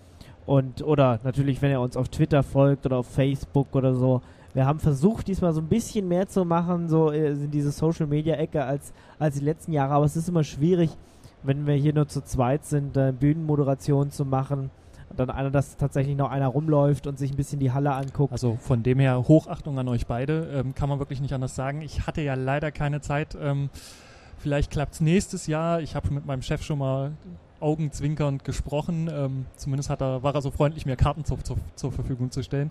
und 0.46 0.82
oder 0.82 1.20
natürlich, 1.24 1.62
wenn 1.62 1.70
ihr 1.70 1.80
uns 1.80 1.96
auf 1.96 2.08
Twitter 2.08 2.42
folgt 2.42 2.86
oder 2.86 2.98
auf 2.98 3.06
Facebook 3.06 3.74
oder 3.74 3.94
so. 3.94 4.20
Wir 4.52 4.66
haben 4.66 4.78
versucht, 4.78 5.26
diesmal 5.26 5.52
so 5.52 5.60
ein 5.60 5.66
bisschen 5.66 6.06
mehr 6.06 6.28
zu 6.28 6.44
machen, 6.44 6.88
so 6.88 7.10
äh, 7.10 7.32
in 7.32 7.50
diese 7.50 7.72
Social 7.72 8.06
Media 8.06 8.36
Ecke 8.36 8.64
als, 8.64 8.92
als 9.18 9.36
die 9.36 9.44
letzten 9.44 9.72
Jahre, 9.72 9.94
aber 9.94 10.04
es 10.04 10.16
ist 10.16 10.28
immer 10.28 10.44
schwierig, 10.44 10.90
wenn 11.42 11.66
wir 11.66 11.74
hier 11.74 11.92
nur 11.92 12.06
zu 12.06 12.22
zweit 12.22 12.64
sind, 12.64 12.96
äh, 12.96 13.12
Bühnenmoderation 13.12 14.10
zu 14.10 14.24
machen. 14.24 14.70
Dann 15.16 15.30
einer, 15.30 15.50
dass 15.50 15.76
tatsächlich 15.76 16.16
noch 16.16 16.30
einer 16.30 16.48
rumläuft 16.48 17.06
und 17.06 17.18
sich 17.18 17.30
ein 17.30 17.36
bisschen 17.36 17.60
die 17.60 17.70
Halle 17.70 17.92
anguckt. 17.92 18.32
Also 18.32 18.56
von 18.60 18.82
dem 18.82 18.98
her 18.98 19.28
Hochachtung 19.28 19.78
an 19.78 19.86
euch 19.86 20.06
beide, 20.06 20.48
ähm, 20.52 20.74
kann 20.74 20.88
man 20.88 20.98
wirklich 20.98 21.20
nicht 21.20 21.32
anders 21.32 21.54
sagen. 21.54 21.82
Ich 21.82 22.06
hatte 22.06 22.20
ja 22.20 22.34
leider 22.34 22.72
keine 22.72 23.00
Zeit. 23.00 23.36
Ähm, 23.40 23.70
vielleicht 24.38 24.72
klappt 24.72 24.94
es 24.94 25.00
nächstes 25.00 25.46
Jahr. 25.46 25.80
Ich 25.80 25.94
habe 25.94 26.12
mit 26.12 26.26
meinem 26.26 26.42
Chef 26.42 26.62
schon 26.62 26.78
mal 26.78 27.12
augenzwinkernd 27.64 28.44
gesprochen. 28.44 29.10
Ähm, 29.12 29.46
zumindest 29.56 29.90
hat 29.90 30.00
er, 30.02 30.22
war 30.22 30.34
er 30.34 30.42
so 30.42 30.50
freundlich, 30.50 30.86
mir 30.86 30.96
Karten 30.96 31.24
zur, 31.24 31.42
zur, 31.42 31.56
zur 31.74 31.90
Verfügung 31.92 32.30
zu 32.30 32.42
stellen. 32.42 32.70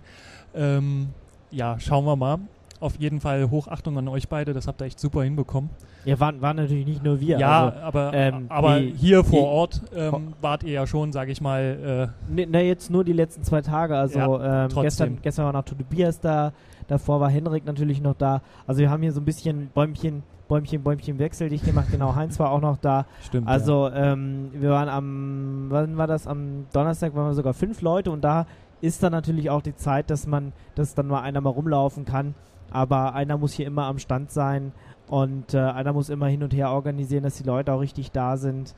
Ähm, 0.55 1.09
ja, 1.51 1.79
schauen 1.79 2.05
wir 2.05 2.15
mal. 2.15 2.37
Auf 2.79 2.97
jeden 2.97 3.21
Fall 3.21 3.49
Hochachtung 3.49 3.97
an 3.97 4.09
euch 4.09 4.27
beide, 4.27 4.51
das 4.53 4.67
habt 4.67 4.81
ihr 4.81 4.85
echt 4.85 4.99
super 4.99 5.23
hinbekommen. 5.23 5.69
Ja, 6.03 6.19
waren, 6.19 6.41
waren 6.41 6.57
natürlich 6.57 6.85
nicht 6.85 7.01
nur 7.01 7.21
wir. 7.21 7.39
ja, 7.39 7.65
Also, 7.67 7.79
aber, 7.79 8.11
ähm, 8.13 8.45
aber 8.49 8.79
die- 8.81 8.93
hier 8.97 9.23
vor 9.23 9.39
die- 9.39 9.45
Ort 9.45 9.81
ähm, 9.95 10.33
wart 10.41 10.63
ihr 10.63 10.73
ja 10.73 10.85
schon, 10.85 11.13
sage 11.13 11.31
ich 11.31 11.39
mal, 11.39 12.11
äh, 12.29 12.33
ne, 12.33 12.45
na, 12.51 12.59
jetzt 12.59 12.91
nur 12.91 13.05
die 13.05 13.13
letzten 13.13 13.43
zwei 13.43 13.61
Tage. 13.61 13.95
Also 13.95 14.19
ähm, 14.19 14.67
trotzdem. 14.67 14.81
gestern, 14.83 15.17
gestern 15.21 15.45
war 15.45 15.53
noch 15.53 15.63
Tobias 15.63 16.19
da, 16.19 16.51
davor 16.87 17.21
war 17.21 17.29
Henrik 17.29 17.65
natürlich 17.65 18.01
noch 18.01 18.15
da. 18.15 18.41
Also 18.67 18.81
wir 18.81 18.89
haben 18.89 19.01
hier 19.01 19.13
so 19.13 19.21
ein 19.21 19.25
bisschen 19.25 19.69
Bäumchen, 19.73 20.23
Bäumchen, 20.53 20.83
Bäumchen 20.83 21.17
Wechsel 21.17 21.49
dich 21.49 21.63
gemacht. 21.63 21.87
Genau, 21.91 22.13
Heinz 22.13 22.39
war 22.39 22.51
auch 22.51 22.61
noch 22.61 22.77
da. 22.77 23.07
stimmt. 23.23 23.47
ja. 23.47 23.53
Also 23.53 23.89
ähm, 23.89 24.51
wir 24.53 24.69
waren 24.69 24.87
am, 24.87 25.65
wann 25.69 25.97
war 25.97 26.05
das? 26.05 26.27
Am 26.27 26.67
Donnerstag 26.71 27.15
waren 27.15 27.25
wir 27.25 27.33
sogar 27.33 27.55
fünf 27.55 27.81
Leute 27.81 28.11
und 28.11 28.21
da 28.23 28.45
ist 28.79 29.01
dann 29.01 29.13
natürlich 29.13 29.49
auch 29.49 29.63
die 29.63 29.75
Zeit, 29.75 30.11
dass 30.11 30.27
man, 30.27 30.53
dass 30.75 30.93
dann 30.93 31.07
mal 31.07 31.21
einer 31.21 31.41
mal 31.41 31.49
rumlaufen 31.49 32.05
kann. 32.05 32.35
Aber 32.69 33.15
einer 33.15 33.35
muss 33.37 33.53
hier 33.53 33.65
immer 33.65 33.85
am 33.85 33.97
Stand 33.97 34.29
sein 34.29 34.73
und 35.07 35.55
äh, 35.55 35.57
einer 35.57 35.91
muss 35.91 36.09
immer 36.09 36.27
hin 36.27 36.43
und 36.43 36.53
her 36.53 36.69
organisieren, 36.69 37.23
dass 37.23 37.35
die 37.35 37.43
Leute 37.43 37.73
auch 37.73 37.81
richtig 37.81 38.11
da 38.11 38.37
sind. 38.37 38.75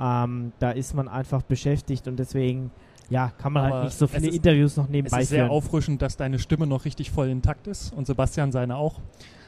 Ähm, 0.00 0.52
da 0.60 0.70
ist 0.70 0.94
man 0.94 1.08
einfach 1.08 1.42
beschäftigt 1.42 2.06
und 2.06 2.18
deswegen, 2.20 2.70
ja, 3.10 3.32
kann 3.36 3.52
man 3.52 3.64
Aber 3.64 3.74
halt 3.74 3.84
nicht 3.86 3.98
so 3.98 4.04
es 4.04 4.12
viele 4.12 4.28
Interviews 4.28 4.76
noch 4.76 4.84
es 4.84 4.90
nebenbei 4.90 5.22
ist 5.22 5.30
sehr 5.30 5.46
führen. 5.46 5.50
auffrischend, 5.50 6.02
dass 6.02 6.16
deine 6.16 6.38
Stimme 6.38 6.68
noch 6.68 6.84
richtig 6.84 7.10
voll 7.10 7.28
intakt 7.28 7.66
ist 7.66 7.92
und 7.92 8.06
Sebastian 8.06 8.52
seine 8.52 8.76
auch. 8.76 9.00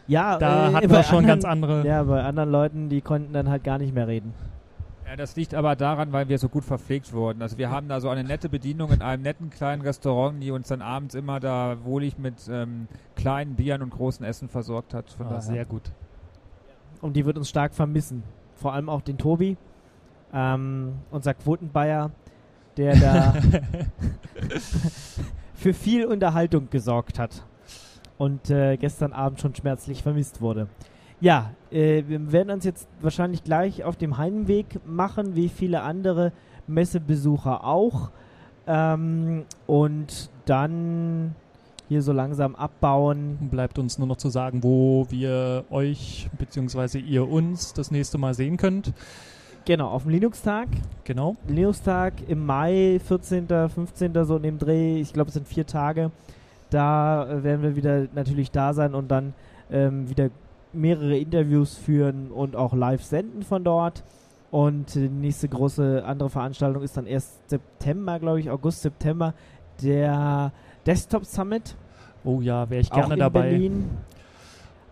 Ja, 0.09 0.38
Da 0.38 0.71
äh, 0.71 0.73
hatten 0.75 0.88
bei 0.88 0.97
wir 0.97 1.03
schon 1.05 1.18
anderen, 1.18 1.27
ganz 1.27 1.44
andere. 1.44 1.87
Ja, 1.87 2.03
bei 2.03 2.23
anderen 2.25 2.51
Leuten, 2.51 2.88
die 2.88 3.01
konnten 3.03 3.33
dann 3.33 3.49
halt 3.49 3.62
gar 3.62 3.79
nicht 3.79 3.94
mehr 3.94 4.09
reden. 4.09 4.33
Ja, 5.07 5.16
das 5.16 5.37
liegt 5.37 5.55
aber 5.55 5.77
daran, 5.77 6.12
weil 6.12 6.29
wir 6.29 6.38
so 6.38 6.49
gut 6.49 6.64
verpflegt 6.64 7.12
wurden. 7.12 7.40
Also 7.40 7.57
wir 7.57 7.71
haben 7.71 7.88
da 7.88 8.01
so 8.01 8.09
eine 8.09 8.25
nette 8.25 8.49
Bedienung 8.49 8.90
in 8.90 9.01
einem 9.01 9.23
netten 9.23 9.49
kleinen 9.51 9.81
Restaurant, 9.83 10.42
die 10.42 10.51
uns 10.51 10.68
dann 10.68 10.83
abends 10.83 11.14
immer 11.14 11.40
da 11.40 11.77
wohlig 11.85 12.18
mit 12.18 12.35
ähm, 12.51 12.88
kleinen 13.16 13.55
Bieren 13.55 13.81
und 13.83 13.90
großen 13.90 14.25
Essen 14.25 14.49
versorgt 14.49 14.92
hat. 14.92 15.11
Von 15.11 15.27
Ah, 15.27 15.31
daher. 15.31 15.42
sehr 15.42 15.64
gut. 15.64 15.92
Und 17.01 17.14
die 17.14 17.25
wird 17.25 17.38
uns 17.38 17.49
stark 17.49 17.75
vermissen. 17.75 18.23
Vor 18.57 18.73
allem 18.75 18.88
auch 18.88 19.01
den 19.03 19.18
Tobi, 19.18 19.57
ähm, 20.35 20.94
unser 21.11 21.33
Quotenbayer, 21.33 22.11
der 22.77 22.97
da 22.97 23.35
für 25.55 25.73
viel 25.75 26.05
Unterhaltung 26.07 26.68
gesorgt 26.71 27.18
hat 27.18 27.44
und 28.18 28.50
äh, 28.50 28.76
gestern 28.76 29.12
Abend 29.12 29.40
schon 29.40 29.54
schmerzlich 29.54 30.02
vermisst 30.02 30.40
wurde. 30.40 30.68
Ja, 31.20 31.52
äh, 31.70 32.04
wir 32.07 32.31
werden 32.33 32.50
uns 32.50 32.64
jetzt 32.64 32.88
wahrscheinlich 33.00 33.42
gleich 33.42 33.85
auf 33.85 33.96
dem 33.96 34.18
Heimweg 34.18 34.81
machen, 34.87 35.35
wie 35.35 35.48
viele 35.48 35.83
andere 35.83 36.33
Messebesucher 36.66 37.64
auch. 37.64 38.11
Ähm, 38.66 39.44
und 39.66 40.31
dann 40.44 41.35
hier 41.88 42.02
so 42.02 42.12
langsam 42.12 42.54
abbauen. 42.54 43.48
Bleibt 43.50 43.78
uns 43.78 43.98
nur 43.98 44.07
noch 44.07 44.16
zu 44.16 44.28
sagen, 44.28 44.62
wo 44.62 45.07
wir 45.11 45.64
euch 45.70 46.28
bzw. 46.38 46.98
ihr 46.98 47.28
uns 47.28 47.72
das 47.72 47.90
nächste 47.90 48.18
Mal 48.18 48.35
sehen 48.35 48.57
könnt. 48.57 48.92
Genau, 49.64 49.88
auf 49.88 50.02
dem 50.02 50.12
Linux-Tag. 50.12 50.68
Genau. 51.04 51.37
Linux-Tag 51.48 52.14
im 52.28 52.46
Mai, 52.46 53.00
14., 53.04 53.48
15., 53.48 54.24
so 54.24 54.37
in 54.37 54.42
dem 54.42 54.59
Dreh. 54.59 55.00
Ich 55.00 55.12
glaube, 55.12 55.28
es 55.28 55.35
sind 55.35 55.48
vier 55.48 55.66
Tage. 55.66 56.11
Da 56.70 57.28
äh, 57.28 57.42
werden 57.42 57.62
wir 57.62 57.76
wieder 57.76 58.09
natürlich 58.14 58.50
da 58.50 58.74
sein 58.74 58.94
und 58.94 59.09
dann 59.11 59.35
ähm, 59.70 60.09
wieder 60.09 60.31
mehrere 60.72 61.16
Interviews 61.16 61.76
führen 61.76 62.31
und 62.31 62.57
auch 62.57 62.74
live 62.74 63.02
senden 63.02 63.42
von 63.42 63.64
dort. 63.64 64.04
Und 64.50 64.96
äh, 64.96 65.00
die 65.00 65.09
nächste 65.09 65.48
große 65.48 66.04
andere 66.04 66.31
Veranstaltung 66.31 66.83
ist 66.83 66.96
dann 66.96 67.07
erst 67.07 67.48
September, 67.48 68.18
glaube 68.18 68.40
ich, 68.40 68.50
August, 68.50 68.83
September, 68.83 69.35
der 69.83 70.52
Desktop 70.87 71.24
Summit. 71.24 71.76
Oh 72.24 72.40
ja, 72.40 72.68
wäre 72.68 72.81
ich 72.81 72.92
auch 72.92 72.96
gerne 72.96 73.16
dabei. 73.16 73.50
Berlin. 73.50 73.90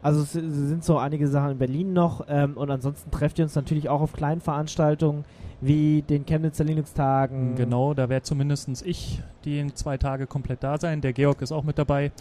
Also 0.06 0.20
es 0.20 0.34
sind 0.34 0.84
so 0.84 0.98
einige 0.98 1.26
Sachen 1.26 1.50
in 1.50 1.58
Berlin 1.58 1.92
noch 1.92 2.24
ähm, 2.28 2.56
und 2.56 2.70
ansonsten 2.70 3.10
trefft 3.10 3.40
ihr 3.40 3.44
uns 3.44 3.56
natürlich 3.56 3.88
auch 3.88 4.00
auf 4.00 4.12
kleinen 4.12 4.40
Veranstaltungen 4.40 5.24
wie 5.60 6.02
den 6.02 6.24
Chemnitzer 6.24 6.62
Linux-Tagen. 6.62 7.56
Genau, 7.56 7.92
da 7.92 8.08
werde 8.08 8.22
zumindest 8.22 8.86
ich 8.86 9.20
die 9.44 9.58
in 9.58 9.74
zwei 9.74 9.98
Tage 9.98 10.28
komplett 10.28 10.62
da 10.62 10.78
sein. 10.78 11.00
Der 11.00 11.12
Georg 11.12 11.42
ist 11.42 11.50
auch 11.50 11.64
mit 11.64 11.76
dabei. 11.76 12.12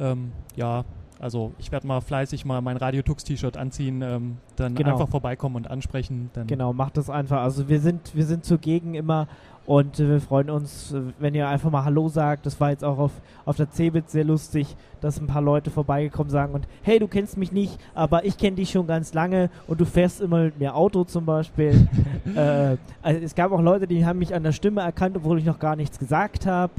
Ähm, 0.00 0.32
ja, 0.56 0.84
Also 1.22 1.52
ich 1.58 1.70
werde 1.70 1.86
mal 1.86 2.00
fleißig 2.00 2.44
mal 2.44 2.60
mein 2.60 2.76
Radio 2.76 3.00
Tux 3.02 3.22
T-Shirt 3.22 3.56
anziehen, 3.56 4.02
ähm, 4.02 4.38
dann 4.56 4.74
Genau. 4.74 4.90
einfach 4.90 5.08
vorbeikommen 5.08 5.54
und 5.54 5.70
ansprechen. 5.70 6.30
Dann 6.32 6.48
Genau, 6.48 6.72
macht 6.72 6.96
das 6.96 7.08
einfach. 7.08 7.42
Also 7.42 7.68
wir 7.68 7.78
sind, 7.78 8.16
wir 8.16 8.24
sind 8.24 8.44
zugegen 8.44 8.94
immer 8.94 9.28
und 9.64 10.00
äh, 10.00 10.08
wir 10.08 10.20
freuen 10.20 10.50
uns, 10.50 10.92
äh, 10.92 11.00
wenn 11.20 11.36
ihr 11.36 11.46
einfach 11.46 11.70
mal 11.70 11.84
Hallo 11.84 12.08
sagt. 12.08 12.44
Das 12.44 12.58
war 12.60 12.70
jetzt 12.70 12.82
auch 12.82 12.98
auf, 12.98 13.12
auf 13.44 13.56
der 13.56 13.70
Cebit 13.70 14.10
sehr 14.10 14.24
lustig, 14.24 14.74
dass 15.00 15.20
ein 15.20 15.28
paar 15.28 15.42
Leute 15.42 15.70
vorbeigekommen 15.70 16.28
sagen 16.28 16.54
und 16.54 16.66
hey, 16.82 16.98
du 16.98 17.06
kennst 17.06 17.36
mich 17.36 17.52
nicht, 17.52 17.78
aber 17.94 18.24
ich 18.24 18.36
kenne 18.36 18.56
dich 18.56 18.70
schon 18.72 18.88
ganz 18.88 19.14
lange 19.14 19.48
und 19.68 19.80
du 19.80 19.84
fährst 19.84 20.20
immer 20.20 20.42
mit 20.42 20.58
mir 20.58 20.74
Auto 20.74 21.04
zum 21.04 21.24
Beispiel. 21.24 21.86
äh, 22.34 22.76
also 23.00 23.20
es 23.22 23.36
gab 23.36 23.52
auch 23.52 23.62
Leute, 23.62 23.86
die 23.86 24.04
haben 24.04 24.18
mich 24.18 24.34
an 24.34 24.42
der 24.42 24.52
Stimme 24.52 24.80
erkannt, 24.80 25.16
obwohl 25.16 25.38
ich 25.38 25.44
noch 25.44 25.60
gar 25.60 25.76
nichts 25.76 26.00
gesagt 26.00 26.46
habe. 26.46 26.72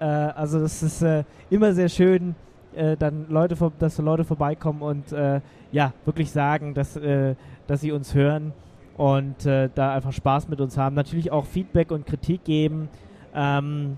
Äh, 0.00 0.04
also 0.04 0.60
das 0.60 0.82
ist 0.82 1.02
äh, 1.02 1.24
immer 1.50 1.74
sehr 1.74 1.90
schön, 1.90 2.34
äh, 2.76 2.96
dann 2.96 3.26
Leute, 3.28 3.56
dass 3.78 3.98
Leute 3.98 4.24
vorbeikommen 4.24 4.82
und 4.82 5.12
äh, 5.12 5.40
ja, 5.70 5.92
wirklich 6.04 6.30
sagen, 6.30 6.74
dass, 6.74 6.96
äh, 6.96 7.34
dass 7.66 7.80
sie 7.80 7.92
uns 7.92 8.14
hören 8.14 8.52
und 8.96 9.46
äh, 9.46 9.68
da 9.74 9.94
einfach 9.94 10.12
Spaß 10.12 10.48
mit 10.48 10.60
uns 10.60 10.76
haben. 10.76 10.94
Natürlich 10.94 11.30
auch 11.32 11.46
Feedback 11.46 11.90
und 11.90 12.06
Kritik 12.06 12.44
geben. 12.44 12.88
Ähm, 13.34 13.96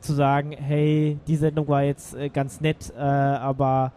zu 0.00 0.14
sagen, 0.14 0.50
hey, 0.50 1.16
die 1.28 1.36
Sendung 1.36 1.68
war 1.68 1.84
jetzt 1.84 2.16
äh, 2.16 2.28
ganz 2.28 2.60
nett, 2.60 2.92
aber 2.96 3.92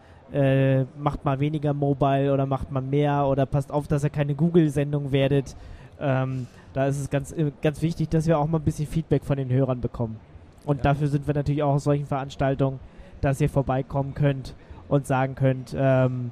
macht 0.98 1.24
mal 1.24 1.38
weniger 1.38 1.72
Mobile 1.72 2.32
oder 2.34 2.46
macht 2.46 2.72
mal 2.72 2.80
mehr 2.80 3.26
oder 3.26 3.46
passt 3.46 3.70
auf, 3.70 3.86
dass 3.86 4.02
ihr 4.02 4.10
keine 4.10 4.34
Google-Sendung 4.34 5.12
werdet. 5.12 5.54
Ähm, 6.00 6.48
da 6.72 6.86
ist 6.86 7.00
es 7.00 7.08
ganz, 7.08 7.32
ganz 7.62 7.80
wichtig, 7.80 8.08
dass 8.08 8.26
wir 8.26 8.36
auch 8.38 8.48
mal 8.48 8.58
ein 8.58 8.64
bisschen 8.64 8.88
Feedback 8.88 9.24
von 9.24 9.36
den 9.36 9.50
Hörern 9.50 9.80
bekommen. 9.80 10.16
Und 10.64 10.78
Ja. 10.78 10.82
dafür 10.82 11.06
sind 11.06 11.28
wir 11.28 11.34
natürlich 11.34 11.62
auch 11.62 11.74
aus 11.74 11.84
solchen 11.84 12.06
Veranstaltungen, 12.06 12.80
dass 13.20 13.40
ihr 13.40 13.48
vorbeikommen 13.48 14.14
könnt 14.14 14.54
und 14.88 15.06
sagen 15.06 15.34
könnt, 15.34 15.74
ähm, 15.76 16.30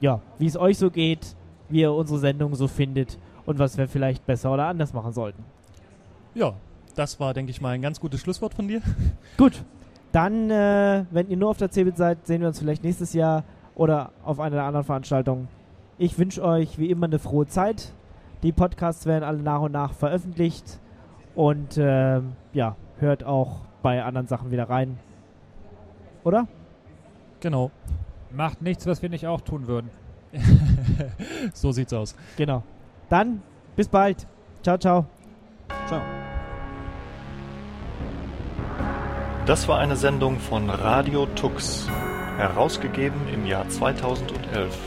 ja, 0.00 0.20
wie 0.38 0.46
es 0.46 0.56
euch 0.56 0.78
so 0.78 0.90
geht, 0.90 1.36
wie 1.68 1.80
ihr 1.80 1.92
unsere 1.92 2.18
Sendung 2.18 2.54
so 2.54 2.68
findet 2.68 3.18
und 3.46 3.58
was 3.58 3.78
wir 3.78 3.88
vielleicht 3.88 4.26
besser 4.26 4.52
oder 4.52 4.66
anders 4.66 4.92
machen 4.92 5.12
sollten. 5.12 5.44
ja, 6.34 6.54
das 6.94 7.18
war, 7.20 7.32
denke 7.32 7.50
ich 7.50 7.60
mal, 7.60 7.70
ein 7.70 7.82
ganz 7.82 8.00
gutes 8.00 8.20
Schlusswort 8.20 8.54
von 8.54 8.68
dir. 8.68 8.82
Gut, 9.38 9.64
dann, 10.12 10.50
äh, 10.50 11.04
wenn 11.10 11.28
ihr 11.30 11.36
nur 11.36 11.50
auf 11.50 11.56
der 11.56 11.70
CeBIT 11.70 11.96
seid, 11.96 12.26
sehen 12.26 12.42
wir 12.42 12.48
uns 12.48 12.58
vielleicht 12.58 12.84
nächstes 12.84 13.14
Jahr 13.14 13.44
oder 13.74 14.10
auf 14.24 14.40
einer 14.40 14.56
der 14.56 14.64
anderen 14.64 14.84
Veranstaltungen. 14.84 15.48
Ich 15.98 16.18
wünsche 16.18 16.42
euch 16.44 16.78
wie 16.78 16.90
immer 16.90 17.06
eine 17.06 17.18
frohe 17.18 17.46
Zeit. 17.46 17.92
Die 18.42 18.52
Podcasts 18.52 19.06
werden 19.06 19.24
alle 19.24 19.38
nach 19.38 19.60
und 19.60 19.72
nach 19.72 19.94
veröffentlicht 19.94 20.80
und 21.34 21.78
ähm, 21.78 22.32
ja, 22.52 22.76
hört 22.98 23.24
auch 23.24 23.60
bei 23.82 24.02
anderen 24.02 24.26
Sachen 24.26 24.50
wieder 24.50 24.68
rein. 24.68 24.98
Oder? 26.24 26.46
Genau. 27.40 27.70
Macht 28.30 28.62
nichts, 28.62 28.86
was 28.86 29.02
wir 29.02 29.08
nicht 29.08 29.26
auch 29.26 29.40
tun 29.40 29.66
würden. 29.66 29.90
so 31.52 31.72
sieht's 31.72 31.92
aus. 31.92 32.14
Genau. 32.36 32.62
Dann 33.08 33.42
bis 33.76 33.88
bald. 33.88 34.26
Ciao, 34.62 34.78
ciao. 34.78 35.06
Ciao. 35.86 36.00
Das 39.44 39.66
war 39.66 39.78
eine 39.80 39.96
Sendung 39.96 40.38
von 40.38 40.70
Radio 40.70 41.26
Tux, 41.26 41.88
herausgegeben 42.38 43.20
im 43.34 43.44
Jahr 43.44 43.68
2011 43.68 44.78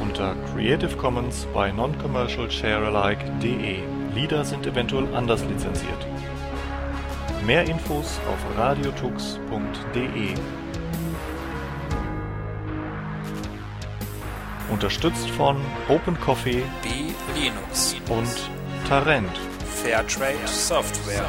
unter 0.00 0.34
Creative 0.50 0.96
Commons 0.96 1.46
bei 1.52 1.70
Non-Commercial 1.70 2.50
Sharealike.de. 2.50 3.80
Lieder 4.14 4.44
sind 4.44 4.66
eventuell 4.66 5.14
anders 5.14 5.44
lizenziert. 5.44 6.06
Mehr 7.44 7.64
Infos 7.64 8.18
auf 8.32 8.58
radiotux.de. 8.58 10.34
Unterstützt 14.78 15.28
von 15.30 15.56
Open 15.88 16.16
Coffee 16.20 16.62
B 16.84 17.12
Linux 17.34 17.96
und 18.08 18.28
Tarent. 18.88 19.28
Fairtrade 19.82 20.46
Software 20.46 21.28